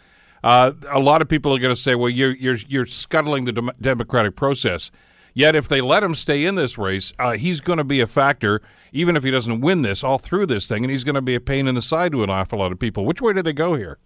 [0.41, 3.51] uh, a lot of people are going to say, well, you're, you're, you're scuttling the
[3.51, 4.89] dem- democratic process.
[5.37, 8.07] Yet, if they let him stay in this race, uh, he's going to be a
[8.07, 8.59] factor,
[8.91, 11.35] even if he doesn't win this, all through this thing, and he's going to be
[11.35, 13.05] a pain in the side to an awful lot of people.
[13.05, 13.99] Which way do they go here?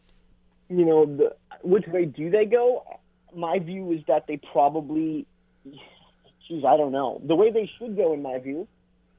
[0.67, 2.84] You know, the, which way do they go?
[3.34, 5.26] My view is that they probably
[5.63, 7.22] geez, I don't know.
[7.26, 8.67] The way they should go, in my view,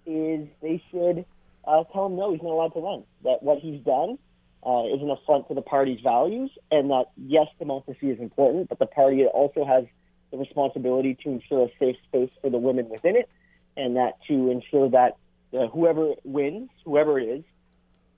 [0.05, 1.25] is they should
[1.67, 3.05] uh, tell him no, he's not allowed to run.
[3.25, 4.19] That what he's done
[4.67, 8.79] uh, is an affront to the party's values, and that yes, democracy is important, but
[8.79, 9.85] the party also has
[10.33, 13.29] the responsibility to ensure a safe space for the women within it,
[13.77, 15.17] and that to ensure that
[15.57, 17.45] uh, whoever wins, whoever it is,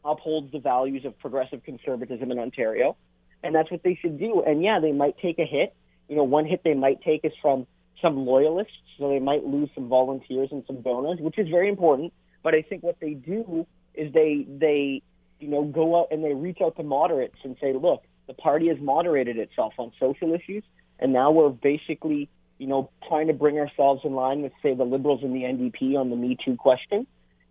[0.05, 2.97] upholds the values of progressive conservatism in Ontario,
[3.43, 4.43] and that's what they should do.
[4.47, 5.75] And yeah, they might take a hit.
[6.09, 7.67] You know, one hit they might take is from
[8.01, 12.13] some loyalists, so they might lose some volunteers and some donors, which is very important.
[12.43, 15.03] But I think what they do is they they
[15.41, 18.69] you know go out and they reach out to moderates and say, look, the party
[18.69, 20.63] has moderated itself on social issues,
[20.99, 22.29] and now we're basically
[22.59, 25.97] you know trying to bring ourselves in line with say the liberals and the NDP
[25.99, 27.07] on the Me Too question,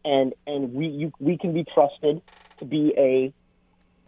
[0.06, 2.22] and and we you, we can be trusted
[2.60, 3.34] to be a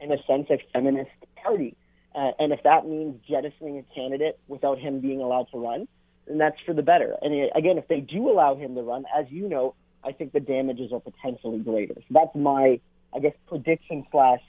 [0.04, 1.76] in a sense a feminist party.
[2.14, 5.86] Uh, and if that means jettisoning a candidate without him being allowed to run,
[6.28, 7.16] then that's for the better.
[7.22, 10.40] And again, if they do allow him to run, as you know, I think the
[10.40, 11.96] damages are potentially greater.
[11.96, 12.80] So that's my,
[13.14, 14.42] I guess, prediction slash,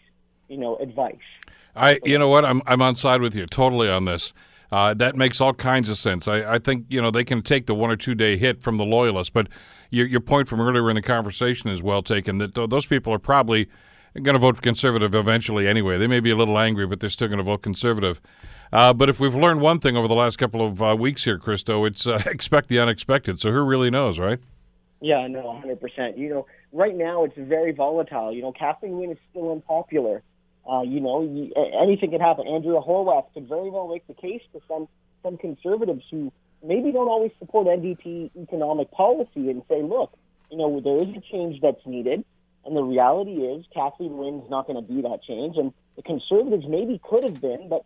[0.48, 1.16] you know, advice.
[1.74, 4.32] I, you know what, I'm I'm on side with you totally on this.
[4.72, 6.26] Uh, that makes all kinds of sense.
[6.26, 8.76] I, I think you know they can take the one or two day hit from
[8.76, 9.48] the loyalists, but
[9.90, 12.38] your your point from earlier in the conversation is well taken.
[12.38, 13.68] That th- those people are probably
[14.22, 15.98] going to vote conservative eventually anyway.
[15.98, 18.20] They may be a little angry, but they're still going to vote conservative.
[18.72, 21.38] Uh, but if we've learned one thing over the last couple of uh, weeks here,
[21.38, 23.40] Christo, it's uh, expect the unexpected.
[23.40, 24.38] So who really knows, right?
[25.00, 26.18] Yeah, no, 100%.
[26.18, 28.32] You know, right now it's very volatile.
[28.32, 30.22] You know, Kathleen Wynne is still unpopular.
[30.68, 32.46] Uh, you know, you, anything can happen.
[32.48, 34.88] Andrea Horwath could very well make the case to some
[35.22, 40.12] some conservatives who maybe don't always support NDP economic policy and say, look,
[40.50, 42.24] you know, there is a change that's needed.
[42.64, 45.56] And the reality is Kathleen Wynne's not going to be that change.
[45.56, 47.84] And the conservatives maybe could have been, but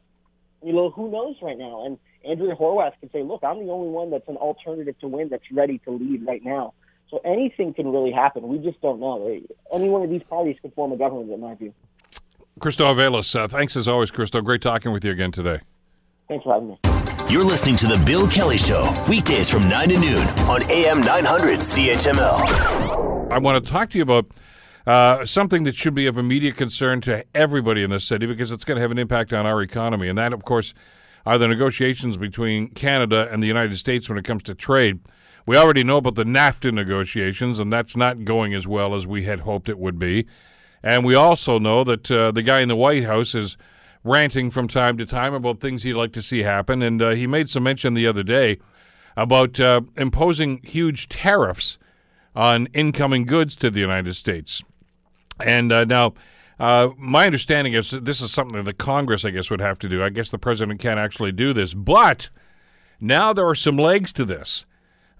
[0.62, 1.84] you know, who knows right now?
[1.84, 5.28] And Andrea Horwath could say, look, I'm the only one that's an alternative to Wynne
[5.28, 6.74] that's ready to lead right now.
[7.10, 8.46] So anything can really happen.
[8.46, 9.40] We just don't know.
[9.72, 11.74] Any one of these parties could form a government, in my view.
[12.60, 14.42] Christo Aivalis, uh, thanks as always, Christo.
[14.42, 15.60] Great talking with you again today.
[16.28, 16.78] Thanks for having me.
[17.32, 21.60] You're listening to The Bill Kelly Show, weekdays from 9 to noon on AM 900
[21.60, 23.32] CHML.
[23.32, 24.26] I want to talk to you about
[24.86, 28.64] uh, something that should be of immediate concern to everybody in this city because it's
[28.64, 30.08] going to have an impact on our economy.
[30.08, 30.74] And that, of course,
[31.24, 35.00] are the negotiations between Canada and the United States when it comes to trade.
[35.46, 39.24] We already know about the NAFTA negotiations, and that's not going as well as we
[39.24, 40.26] had hoped it would be.
[40.82, 43.56] And we also know that uh, the guy in the White House is
[44.02, 46.82] ranting from time to time about things he'd like to see happen.
[46.82, 48.58] And uh, he made some mention the other day
[49.16, 51.78] about uh, imposing huge tariffs
[52.34, 54.62] on incoming goods to the United States.
[55.44, 56.14] And uh, now,
[56.58, 59.88] uh, my understanding is this is something that the Congress, I guess, would have to
[59.88, 60.02] do.
[60.02, 61.74] I guess the president can't actually do this.
[61.74, 62.28] But
[63.00, 64.64] now there are some legs to this.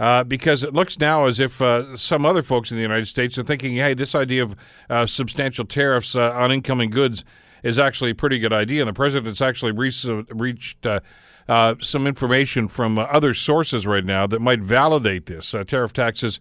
[0.01, 3.37] Uh, because it looks now as if uh, some other folks in the United States
[3.37, 4.57] are thinking, hey, this idea of
[4.89, 7.23] uh, substantial tariffs uh, on incoming goods
[7.63, 8.81] is actually a pretty good idea.
[8.81, 14.41] And the president's actually re- reached uh, some information from other sources right now that
[14.41, 15.55] might validate this.
[15.67, 16.41] tariff taxes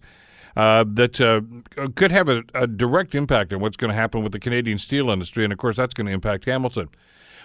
[0.56, 1.40] uh, that uh,
[1.94, 5.10] could have a, a, direct impact on what's going to happen with the Canadian steel
[5.10, 6.88] industry, and of course that's going to impact Hamilton.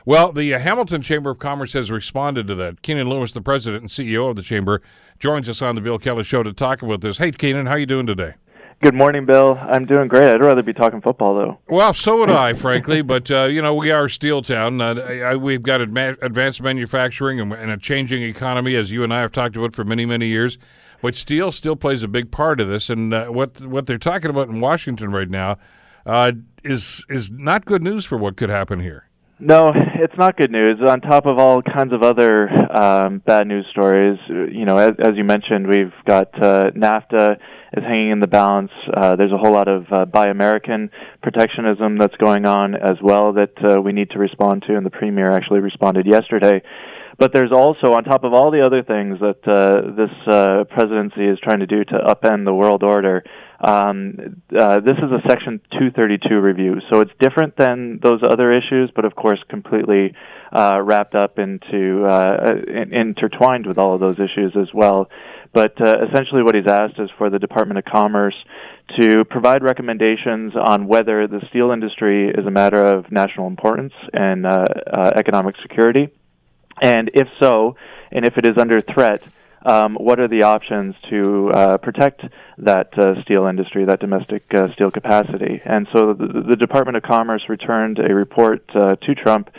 [0.06, 2.82] Well, the uh, Hamilton Chamber of Commerce has responded to that.
[2.82, 4.82] Keanin Loomis, the president and CEO of the chamber,
[5.20, 7.18] joins us on the Bill Kelly Show to talk about this.
[7.18, 8.36] Hey, Keanin, how you doing today?
[8.82, 9.58] Good morning, Bill.
[9.62, 10.30] I'm doing great.
[10.30, 11.60] I'd rather be talking football, though.
[11.70, 13.02] Well, so would I, frankly.
[13.06, 14.82] But uh, you know, we are steel town.
[14.82, 19.14] Uh, I, we've got adma- advanced manufacturing and, and, a changing economy, as you and
[19.14, 20.58] I have talked about for many, many years.
[21.02, 24.30] But steel still plays a big part of this, and uh, what what they're talking
[24.30, 25.58] about in Washington right now
[26.06, 29.08] uh, is is not good news for what could happen here.
[29.38, 30.80] No, it's not good news.
[30.88, 35.12] On top of all kinds of other um, bad news stories, you know, as, as
[35.18, 37.36] you mentioned, we've got uh, NAFTA
[37.74, 38.72] is hanging in the balance.
[38.96, 40.90] Uh, there's a whole lot of uh, Buy American
[41.22, 44.90] protectionism that's going on as well that uh, we need to respond to, and the
[44.90, 46.62] premier actually responded yesterday.
[47.18, 51.26] But there's also, on top of all the other things that uh, this uh, presidency
[51.26, 53.24] is trying to do to upend the world order,
[53.60, 58.92] um, uh, this is a Section 232 review, so it's different than those other issues,
[58.96, 60.14] but of course completely
[60.52, 65.10] uh, wrapped up into uh, in- intertwined with all of those issues as well.
[65.54, 68.36] But uh, essentially, what he's asked is for the Department of Commerce
[69.00, 74.46] to provide recommendations on whether the steel industry is a matter of national importance and
[74.46, 76.10] uh, uh, economic security,
[76.82, 77.78] and if so,
[78.12, 79.22] and if it is under threat
[79.66, 82.22] um, what are the options to uh, protect
[82.60, 85.62] that uh, steel industry, that domestic uh, steel capacity?
[85.66, 89.50] And so the, the, Department of Commerce returned a report uh, to Trump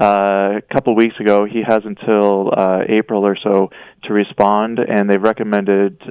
[0.00, 1.46] uh, a couple weeks ago.
[1.46, 3.70] He has until uh, April or so
[4.04, 6.02] to respond, and they've recommended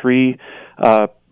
[0.00, 0.38] three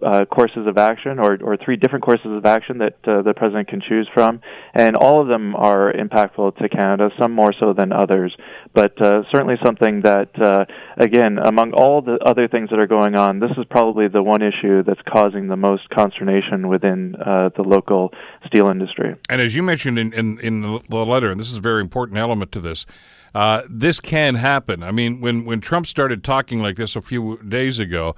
[0.04, 3.68] uh, courses of action or, or three different courses of action that uh, the president
[3.68, 4.40] can choose from,
[4.74, 8.36] and all of them are impactful to Canada, some more so than others.
[8.74, 10.64] But uh, certainly something that, uh,
[10.96, 14.42] again, among all the other things that are going on, this is probably the one
[14.42, 18.12] issue that's causing the most consternation within uh, the local
[18.46, 19.14] steel industry.
[19.28, 22.18] And as you mentioned in, in, in the letter, and this is a very important
[22.18, 22.86] element to this,
[23.34, 24.82] uh, this can happen.
[24.82, 28.14] I mean, when, when Trump started talking like this a few days ago,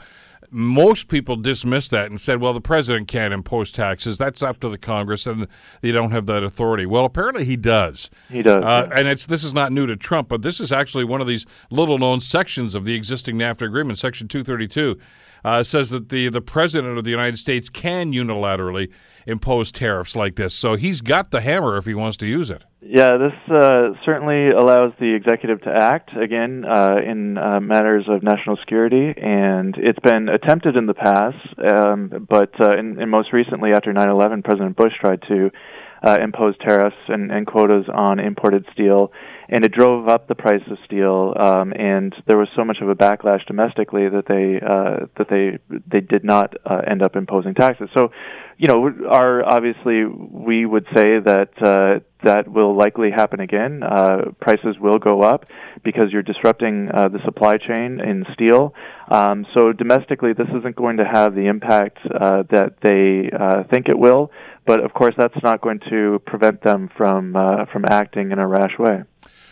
[0.50, 4.18] most people dismissed that and said, well, the president can't impose taxes.
[4.18, 5.46] That's up to the Congress, and
[5.80, 6.86] they don't have that authority.
[6.86, 8.10] Well, apparently he does.
[8.28, 8.64] He does.
[8.64, 8.98] Uh, yeah.
[8.98, 11.46] And it's this is not new to Trump, but this is actually one of these
[11.70, 14.98] little known sections of the existing NAFTA agreement, Section 232.
[15.42, 18.90] Uh, says that the, the president of the United States can unilaterally
[19.26, 20.54] impose tariffs like this.
[20.54, 22.62] So he's got the hammer if he wants to use it.
[22.82, 28.22] Yeah, this uh, certainly allows the executive to act again uh, in uh, matters of
[28.22, 31.36] national security, and it's been attempted in the past,
[31.74, 35.50] um, but uh, in, in most recently after 9/11, President Bush tried to
[36.02, 39.12] uh, impose tariffs and, and quotas on imported steel,
[39.50, 41.34] and it drove up the price of steel.
[41.38, 45.58] Um, and there was so much of a backlash domestically that they uh, that they
[45.86, 47.88] they did not uh, end up imposing taxes.
[47.96, 48.10] So
[48.60, 53.82] you know, are obviously we would say that uh, that will likely happen again.
[53.82, 55.46] Uh, prices will go up
[55.82, 58.74] because you're disrupting uh, the supply chain in steel.
[59.10, 63.88] Um, so domestically, this isn't going to have the impact uh, that they uh, think
[63.88, 64.30] it will.
[64.66, 68.46] But of course, that's not going to prevent them from uh, from acting in a
[68.46, 69.04] rash way.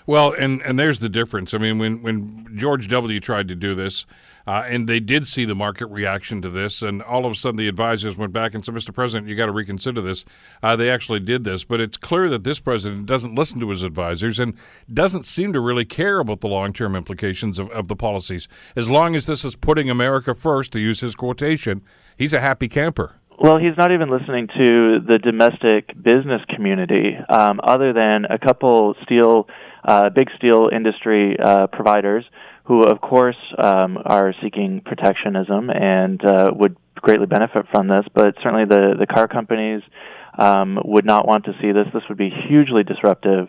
[0.09, 1.53] Well, and and there's the difference.
[1.53, 3.21] I mean, when when George W.
[3.21, 4.07] tried to do this.
[4.47, 7.59] Uh, and they did see the market reaction to this, and all of a sudden
[7.59, 8.95] the advisors went back and said, "Mr.
[8.95, 10.25] President, you got to reconsider this."
[10.63, 13.83] Uh, they actually did this, but it's clear that this president doesn't listen to his
[13.83, 14.55] advisors and
[14.91, 18.49] doesn't seem to really care about the long-term implications of, of the policies.
[18.75, 21.83] As long as this is putting America first, to use his quotation,
[22.17, 23.17] he's a happy camper.
[23.39, 28.95] Well, he's not even listening to the domestic business community, um, other than a couple
[29.05, 29.47] steel,
[29.89, 32.25] uh, big steel industry uh, providers
[32.65, 38.05] who, of course, um, are seeking protectionism and uh, would greatly benefit from this.
[38.15, 39.83] But certainly, the the car companies
[40.39, 41.87] um, would not want to see this.
[41.93, 43.49] This would be hugely disruptive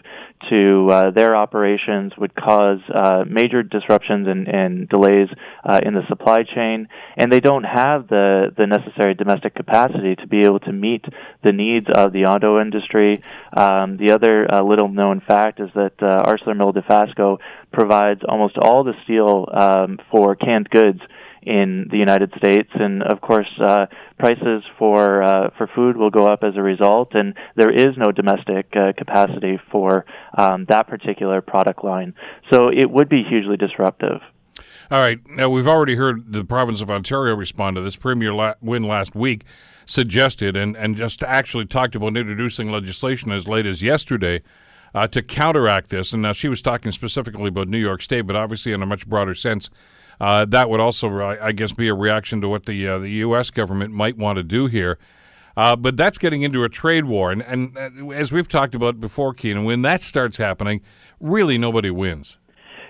[0.49, 5.29] to uh, their operations, would cause uh, major disruptions and, and delays
[5.63, 10.27] uh, in the supply chain, and they don't have the, the necessary domestic capacity to
[10.27, 11.05] be able to meet
[11.43, 13.23] the needs of the auto industry.
[13.55, 17.37] Um, the other uh, little known fact is that uh, ArcelorMittal Dofasco
[17.71, 20.99] provides almost all the steel um, for canned goods
[21.41, 23.85] in the United States, and of course, uh,
[24.17, 27.13] prices for uh, for food will go up as a result.
[27.13, 30.05] And there is no domestic uh, capacity for
[30.37, 32.13] um, that particular product line,
[32.51, 34.21] so it would be hugely disruptive.
[34.91, 35.19] All right.
[35.29, 37.95] Now we've already heard the province of Ontario respond to this.
[37.95, 39.45] Premier la- Wynne last week
[39.85, 44.41] suggested and and just actually talked about introducing legislation as late as yesterday.
[44.91, 48.35] Uh, to counteract this, and now she was talking specifically about New York State, but
[48.35, 49.69] obviously in a much broader sense,
[50.19, 53.49] uh, that would also, I guess, be a reaction to what the uh, the U.S.
[53.51, 54.97] government might want to do here.
[55.55, 59.01] Uh, but that's getting into a trade war, and, and uh, as we've talked about
[59.01, 60.81] before, Keanin, when that starts happening,
[61.19, 62.37] really nobody wins.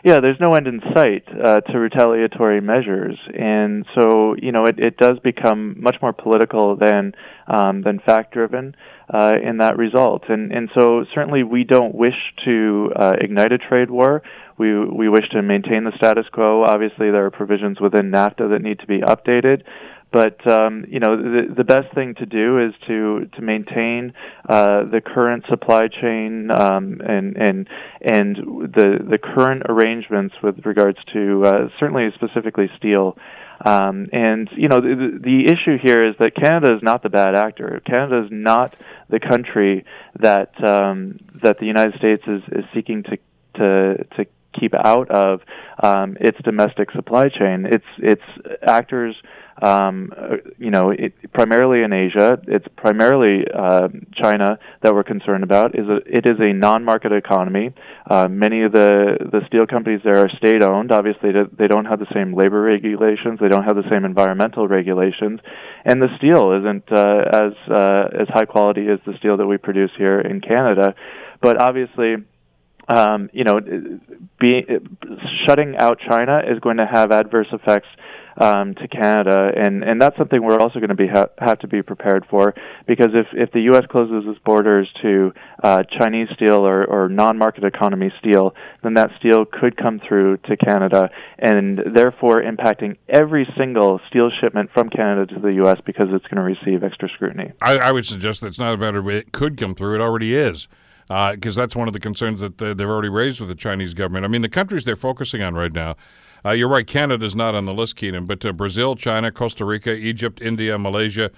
[0.03, 4.79] Yeah, there's no end in sight uh, to retaliatory measures, and so you know it,
[4.79, 7.13] it does become much more political than
[7.47, 8.75] um, than fact driven
[9.13, 10.23] uh, in that result.
[10.29, 14.21] And and so certainly we don't wish to uh, ignite a trade war.
[14.57, 16.63] We we wish to maintain the status quo.
[16.63, 19.63] Obviously, there are provisions within NAFTA that need to be updated,
[20.11, 24.13] But um, you know, the, the best thing to do is to to maintain
[24.47, 27.67] uh, the current supply chain um, and and
[28.01, 33.17] and the the current arrangements with regards to uh, certainly specifically steel.
[33.63, 37.35] Um, and you know, the, the issue here is that Canada is not the bad
[37.35, 37.81] actor.
[37.85, 38.75] Canada is not
[39.09, 39.85] the country
[40.19, 43.17] that um, that the United States is, is seeking to
[43.55, 44.25] to to
[44.57, 45.41] keep out of
[45.83, 47.65] um, its domestic supply chain.
[47.69, 49.15] It's it's actors
[49.61, 52.39] um, uh, you know, it, primarily in Asia.
[52.47, 55.77] It's primarily uh, China that we're concerned about.
[55.77, 57.73] Is it is a non-market economy.
[58.09, 60.91] Uh, many of the the steel companies there are state-owned.
[60.91, 63.39] Obviously, they don't have the same labor regulations.
[63.41, 65.39] They don't have the same environmental regulations,
[65.83, 69.57] and the steel isn't uh, as uh, as high quality as the steel that we
[69.57, 70.95] produce here in Canada.
[71.41, 72.15] But obviously.
[72.91, 73.59] Um, you know,
[74.39, 74.65] being
[75.45, 77.85] shutting out China is going to have adverse effects
[78.39, 81.67] um, to Canada, and and that's something we're also going to be ha- have to
[81.67, 82.53] be prepared for
[82.87, 83.83] because if if the U.S.
[83.89, 89.45] closes its borders to uh, Chinese steel or, or non-market economy steel, then that steel
[89.45, 95.39] could come through to Canada and therefore impacting every single steel shipment from Canada to
[95.41, 95.77] the U.S.
[95.85, 97.51] because it's going to receive extra scrutiny.
[97.61, 100.01] I, I would suggest that it's not a matter of it could come through; it
[100.01, 100.67] already is
[101.09, 104.23] because uh, that's one of the concerns that they've already raised with the Chinese government.
[104.23, 105.95] I mean, the countries they're focusing on right now
[106.45, 109.93] uh, you're right, Canada's not on the list, Keanin, but uh, Brazil, China, Costa Rica,
[109.93, 111.31] Egypt, India, Malaysia,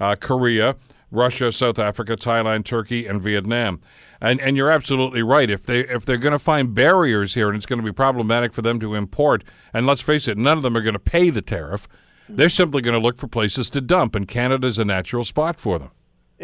[0.00, 0.76] uh, Korea,
[1.10, 3.80] Russia, South Africa, Thailand, Turkey, and Vietnam.
[4.20, 5.50] And and you're absolutely right.
[5.50, 8.52] If they if they're going to find barriers here and it's going to be problematic
[8.52, 11.30] for them to import, and let's face it, none of them are going to pay
[11.30, 11.86] the tariff.
[12.28, 15.78] They're simply going to look for places to dump, and Canada's a natural spot for
[15.78, 15.90] them.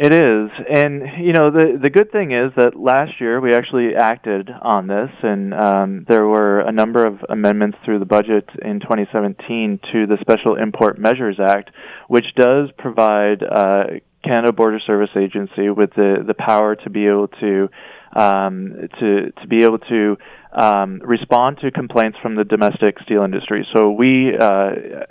[0.02, 3.94] It is, and you know the the good thing is that last year we actually
[3.94, 8.80] acted on this, and um, there were a number of amendments through the budget in
[8.80, 11.68] 2017 to the Special Import Measures Act,
[12.08, 13.84] which does provide uh,
[14.24, 17.68] Canada Border Service Agency with the the power to be able to
[18.16, 20.16] um, to to be able to
[20.52, 23.66] um, respond to complaints from the domestic steel industry.
[23.72, 24.70] So we, uh,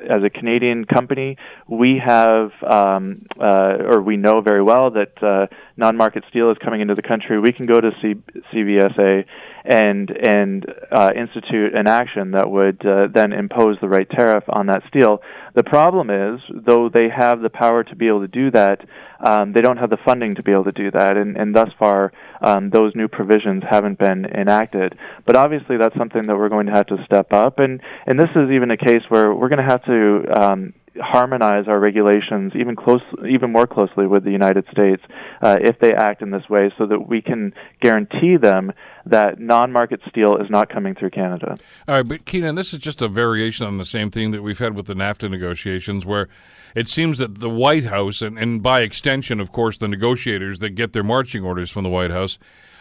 [0.10, 1.38] as a Canadian company,
[1.68, 6.82] we have um, uh, or we know very well that uh, non-market steel is coming
[6.82, 7.40] into the country.
[7.40, 9.26] We can go to C- CBSA
[9.66, 14.68] and and uh, institute an action that would uh, then impose the right tariff on
[14.68, 15.22] that steel.
[15.56, 18.82] The problem is, though they have the power to be able to do that,
[19.26, 21.70] um, they don't have the funding to be able to do that, and, and thus
[21.78, 22.12] far,
[22.42, 24.98] um, those new provisions haven't been enacted.
[25.26, 28.30] But obviously, that's something that we're going to have to step up, and and this
[28.36, 32.76] is even a case where we're going to have to um, harmonize our regulations even
[32.76, 35.02] close, even more closely with the United States
[35.42, 38.72] uh, if they act in this way, so that we can guarantee them
[39.06, 41.58] that non-market steel is not coming through Canada.
[41.88, 44.60] All right, but Keanin, this is just a variation on the same thing that we've
[44.60, 46.28] had with the NAFTA negotiations, where
[46.76, 50.72] it seems that the White House, and, and by extension, of course, the negotiators that
[50.72, 52.38] get their marching orders from the White House,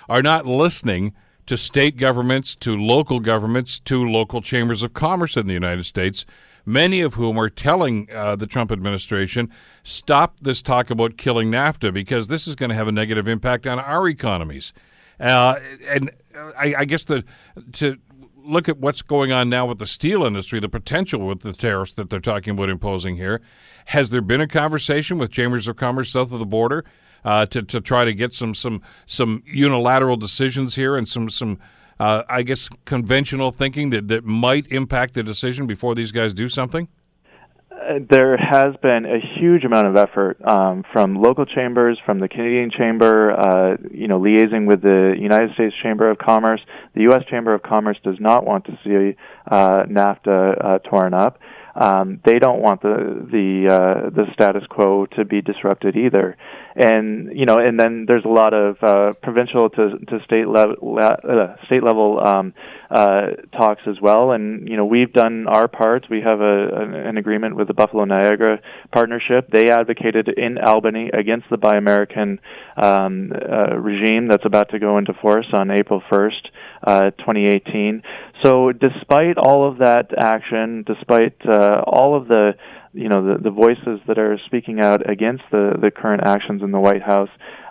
[0.08, 1.14] are not listening
[1.46, 6.26] to state governments, to local governments, to local chambers of commerce in the United States
[6.68, 9.50] many of whom are telling uh, the Trump administration,
[9.82, 13.66] stop this talk about killing NAFTA because this is going to have a negative impact
[13.66, 14.74] on our economies.
[15.18, 15.58] Uh,
[15.88, 16.10] and
[16.56, 17.24] I, I, guess the
[17.72, 17.96] to
[18.36, 21.94] look at what's going on now with the steel industry, the potential with the tariffs
[21.94, 23.40] that they're talking about imposing here.
[23.86, 26.84] Has there been a conversation with chambers of commerce south of the border
[27.24, 31.58] uh, to to try to get some some some unilateral decisions here and some some
[32.00, 36.48] uh, I guess, conventional thinking that, that might impact the decision before these guys do
[36.48, 36.88] something?
[37.70, 42.28] Uh, there has been a huge amount of effort um, from local chambers, from the
[42.28, 46.60] Canadian Chamber, uh, you know, liaising with the United States Chamber of Commerce.
[46.94, 47.22] The U.S.
[47.30, 49.16] Chamber of Commerce does not want to see
[49.50, 51.38] uh, NAFTA uh, torn up.
[51.78, 56.36] Um, they don't want the the uh, the status quo to be disrupted either
[56.76, 60.98] and you know, and then there's a lot of uh, provincial to to state level
[61.00, 62.54] uh, state level um,
[62.90, 64.32] uh, talks as well.
[64.32, 66.06] And you know, we've done our part.
[66.10, 66.68] We have a,
[67.08, 68.60] an agreement with the Buffalo Niagara
[68.92, 69.48] Partnership.
[69.52, 72.40] They advocated in Albany against the Buy American
[72.76, 76.48] um, uh, regime that's about to go into force on April 1st,
[76.86, 78.02] uh, 2018.
[78.44, 82.52] So, despite all of that action, despite uh, all of the
[82.92, 86.70] you know the, the voices that are speaking out against the, the current actions in
[86.72, 87.28] the White House,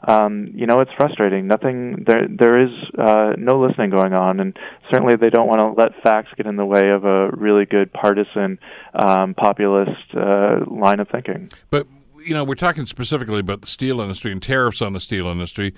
[0.07, 1.47] um, you know it's frustrating.
[1.47, 4.57] Nothing there there is uh, no listening going on, and
[4.91, 7.91] certainly they don't want to let facts get in the way of a really good
[7.93, 8.59] partisan
[8.93, 11.51] um, populist uh, line of thinking.
[11.69, 11.87] But
[12.23, 15.73] you know we're talking specifically about the steel industry and tariffs on the steel industry.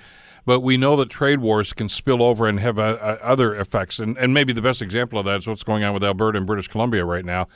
[0.46, 3.98] But we know that trade wars can spill over and have uh, uh other effects,
[3.98, 6.46] and, and maybe the best example of that is what's going on with Alberta and
[6.46, 7.46] British Columbia right now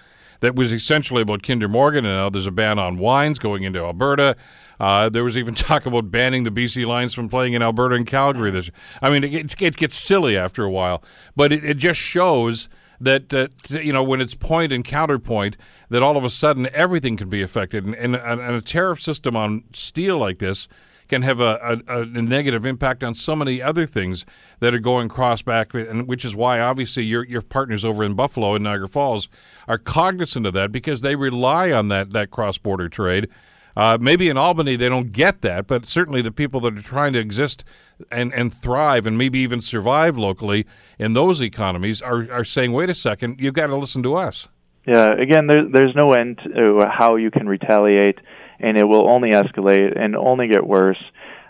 [0.45, 3.80] that was essentially about Kinder Morgan, and now there's a ban on wines going into
[3.80, 4.36] Alberta.
[4.78, 8.07] Uh, there was even talk about banning the BC Lions from playing in Alberta and
[8.07, 8.51] Calgary.
[8.51, 8.70] This,
[9.01, 11.03] I mean, it, it gets silly after a while,
[11.34, 12.68] but it, it just shows
[13.01, 15.57] that, that you know when it's point and counterpoint
[15.88, 19.36] that all of a sudden everything can be affected, and, and, and a tariff system
[19.36, 20.68] on steel like this
[21.09, 24.24] can have a, a, a, negative impact on so many other things
[24.61, 28.14] that are going cross back, and which is why obviously your your partners over in
[28.14, 29.28] Buffalo and Niagara Falls
[29.68, 33.28] are cognizant of that because they rely on that that cross border trade.
[33.76, 37.12] Uh, maybe in Albany they don't get that, but certainly the people that are trying
[37.12, 37.64] to exist
[38.11, 40.64] and, and thrive and maybe even survive locally
[40.98, 44.48] in those economies are, are saying, wait a second, you've got to listen to us.
[44.86, 48.18] Yeah, again, there, there's no end to how you can retaliate,
[48.64, 51.02] and it will only escalate and only get worse.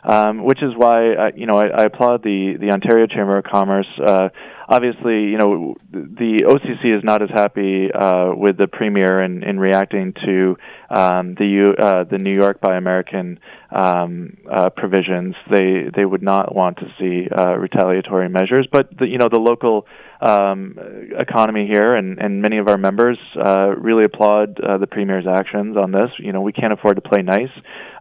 [0.07, 3.45] Um, which is why uh, you know I, I applaud the the Ontario Chamber of
[3.45, 3.87] Commerce.
[3.99, 4.29] Uh,
[4.69, 9.59] obviously, you know the OCC is not as happy uh, with the premier in, in
[9.59, 10.57] reacting to
[10.91, 13.41] um, the U, uh, the New York Buy American
[13.75, 15.35] um, uh, provisions.
[15.51, 19.39] They they would not want to see uh, retaliatory measures, but the, you know the
[19.39, 19.87] local
[20.21, 20.79] um,
[21.19, 25.77] economy here, and, and many of our members uh, really applaud uh, the premier's actions
[25.77, 26.11] on this.
[26.19, 27.51] You know, we can't afford to play nice,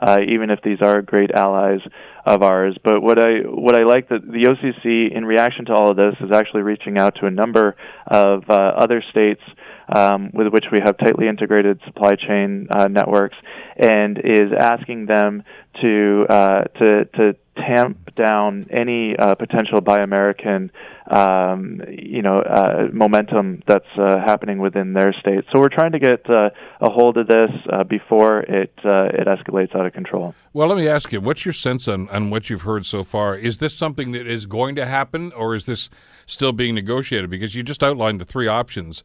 [0.02, 1.82] uh, even if these are great allies
[2.26, 2.78] of ours.
[2.84, 6.16] But what I what I like that the OCC, in reaction to all of this,
[6.22, 7.76] is actually reaching out to a number
[8.08, 9.42] of uh, other states
[9.90, 13.38] um, with which we have tightly integrated supply chain uh, networks,
[13.78, 15.44] and is asking them
[15.82, 20.72] to uh, to to tamp down any uh, potential Buy American,
[21.10, 25.44] um, you know, uh, momentum that's uh, happening within their state.
[25.52, 26.50] So we're trying to get uh,
[26.82, 30.34] a hold of this uh, before it uh, it escalates out of control.
[30.54, 33.36] Well, let me ask you, what's your sense on, on what you've heard so far?
[33.36, 35.90] Is this something that is going to happen, or is this
[36.26, 37.30] still being negotiated?
[37.30, 39.04] Because you just outlined the three options.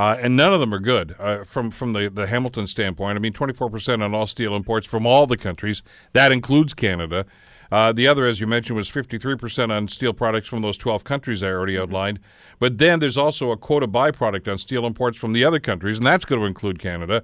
[0.00, 3.16] Uh, and none of them are good uh, from from the, the Hamilton standpoint.
[3.16, 5.82] I mean, 24% on all steel imports from all the countries.
[6.14, 7.26] That includes Canada.
[7.70, 11.42] Uh, the other, as you mentioned, was 53% on steel products from those 12 countries
[11.42, 11.82] I already mm-hmm.
[11.82, 12.20] outlined.
[12.58, 16.06] But then there's also a quota byproduct on steel imports from the other countries, and
[16.06, 17.22] that's going to include Canada,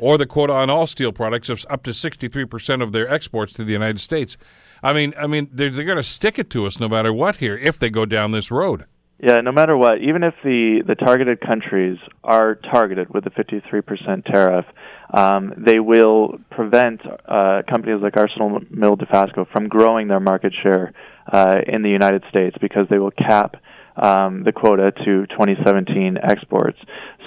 [0.00, 3.62] or the quota on all steel products of up to 63% of their exports to
[3.62, 4.36] the United States.
[4.82, 7.36] I mean, I mean, they're, they're going to stick it to us no matter what
[7.36, 8.86] here if they go down this road.
[9.18, 14.24] Yeah, no matter what, even if the, the targeted countries are targeted with a 53%
[14.26, 14.66] tariff,
[15.12, 20.92] um, they will prevent uh, companies like Arsenal Mill DeFasco from growing their market share
[21.32, 23.56] uh, in the United States because they will cap
[23.96, 26.78] um, the quota to 2017 exports.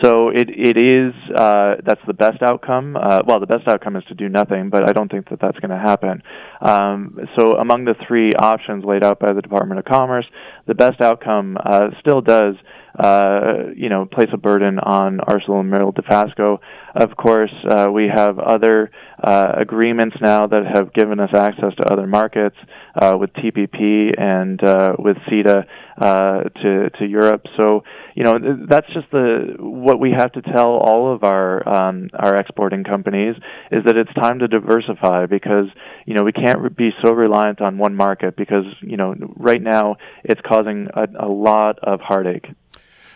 [0.04, 2.96] So it it is uh, that's the best outcome.
[2.96, 5.60] Uh, well, the best outcome is to do nothing, but I don't think that that's
[5.60, 6.24] going to happen.
[6.62, 10.26] Um, so among the three options laid out by the Department of Commerce,
[10.68, 12.56] the best outcome uh, still does
[12.98, 16.60] uh, you know, place a burden on ArcelorMittal Dofasco.
[16.96, 18.92] Of course, uh, we have other
[19.24, 22.56] uh, agreements now that have given us access to other markets
[22.96, 25.66] uh, with TPP and uh, with CETA
[25.98, 27.44] uh, to to Europe.
[27.60, 27.84] So,
[28.16, 32.36] you know, that's just the what we have to tell all of our um, our
[32.36, 33.36] exporting companies
[33.72, 35.68] is that it's time to diversify because
[36.06, 39.98] you know we can't be so reliant on one market because you know right now
[40.24, 42.48] it's causing a, a lot of heartache.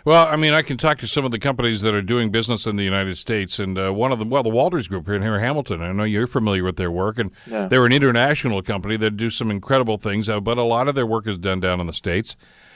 [0.06, 2.66] Well, I mean, I can talk to some of the companies that are doing business
[2.66, 5.22] in the United States, and uh, one of them, well, the Walters Group here in
[5.22, 5.82] here Hamilton.
[5.82, 7.70] I know you're familiar with their work, and yeah.
[7.70, 11.06] they're an international company that do some incredible things, uh, but a lot of their
[11.06, 12.36] work is done down in the states.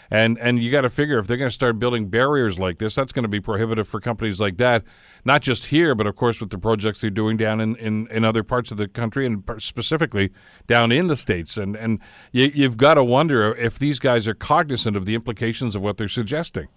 [0.10, 2.96] And and you got to figure if they're going to start building barriers like this,
[2.96, 4.86] that's going to be prohibitive for companies like that,
[5.26, 8.24] not just here, but of course with the projects they're doing down in, in, in
[8.24, 10.32] other parts of the country and specifically
[10.66, 11.58] down in the states.
[11.58, 12.00] And and
[12.32, 15.98] you, you've got to wonder if these guys are cognizant of the implications of what
[15.98, 16.70] they're suggesting.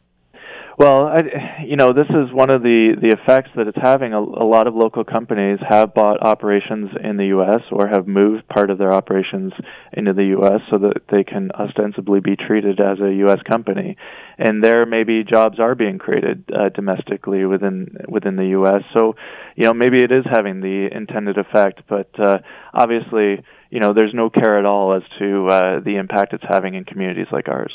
[0.80, 4.14] Well, I, you know, this is one of the, the effects that it's having.
[4.14, 7.60] A, a lot of local companies have bought operations in the U.S.
[7.70, 9.52] or have moved part of their operations
[9.92, 10.62] into the U.S.
[10.70, 13.40] so that they can ostensibly be treated as a U.S.
[13.46, 13.98] company.
[14.38, 18.80] And there, maybe jobs are being created uh, domestically within within the U.S.
[18.96, 19.16] So,
[19.56, 21.82] you know, maybe it is having the intended effect.
[21.90, 22.38] But uh,
[22.72, 26.72] obviously, you know, there's no care at all as to uh, the impact it's having
[26.72, 27.74] in communities like ours.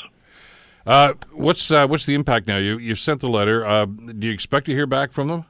[0.86, 2.58] Uh, what's uh, what's the impact now?
[2.58, 3.66] You you've sent the letter.
[3.66, 5.44] Uh, do you expect to hear back from them?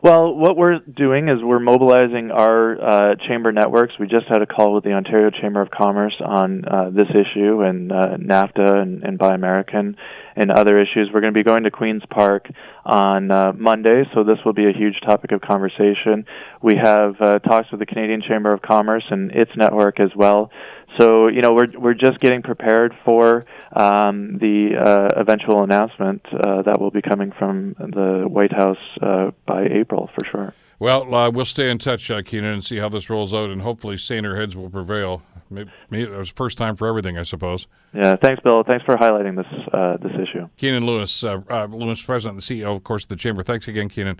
[0.00, 3.94] Well, what we're doing is we're mobilizing our uh, chamber networks.
[3.98, 7.62] We just had a call with the Ontario Chamber of Commerce on uh, this issue
[7.62, 9.96] and uh, NAFTA and, and Buy American
[10.36, 11.10] and other issues.
[11.12, 12.46] We're going to be going to Queen's Park
[12.84, 16.26] on uh, Monday, so this will be a huge topic of conversation.
[16.62, 20.52] We have talks with the Canadian Chamber of Commerce and its network as well.
[20.98, 26.62] So you know we're we're just getting prepared for um, the uh, eventual announcement uh,
[26.62, 30.54] that will be coming from the White House uh, by April for sure.
[30.80, 33.62] Well, uh, we'll stay in touch, uh, Keanin, and see how this rolls out, and
[33.62, 35.22] hopefully saner heads will prevail.
[35.50, 37.66] Maybe, maybe it was first time for everything, I suppose.
[37.92, 38.62] Yeah, thanks, Bill.
[38.62, 40.48] Thanks for highlighting this uh, this issue.
[40.56, 43.42] Keanin Loomis, uh, uh, Loomis, President and CEO, of course, of the Chamber.
[43.42, 44.18] Thanks again, Keanin.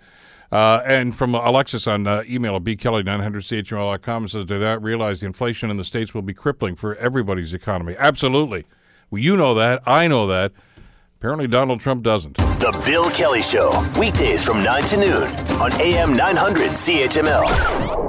[0.50, 5.26] Uh, and from Alexis on uh, email at bkelly900chml.com, it says, Do that realize the
[5.26, 7.94] inflation in the States will be crippling for everybody's economy?
[7.98, 8.64] Absolutely.
[9.10, 9.82] Well, you know that.
[9.86, 10.52] I know that.
[11.18, 12.36] Apparently, Donald Trump doesn't.
[12.36, 15.28] The Bill Kelly Show, weekdays from 9 to noon
[15.60, 18.07] on AM 900 CHML.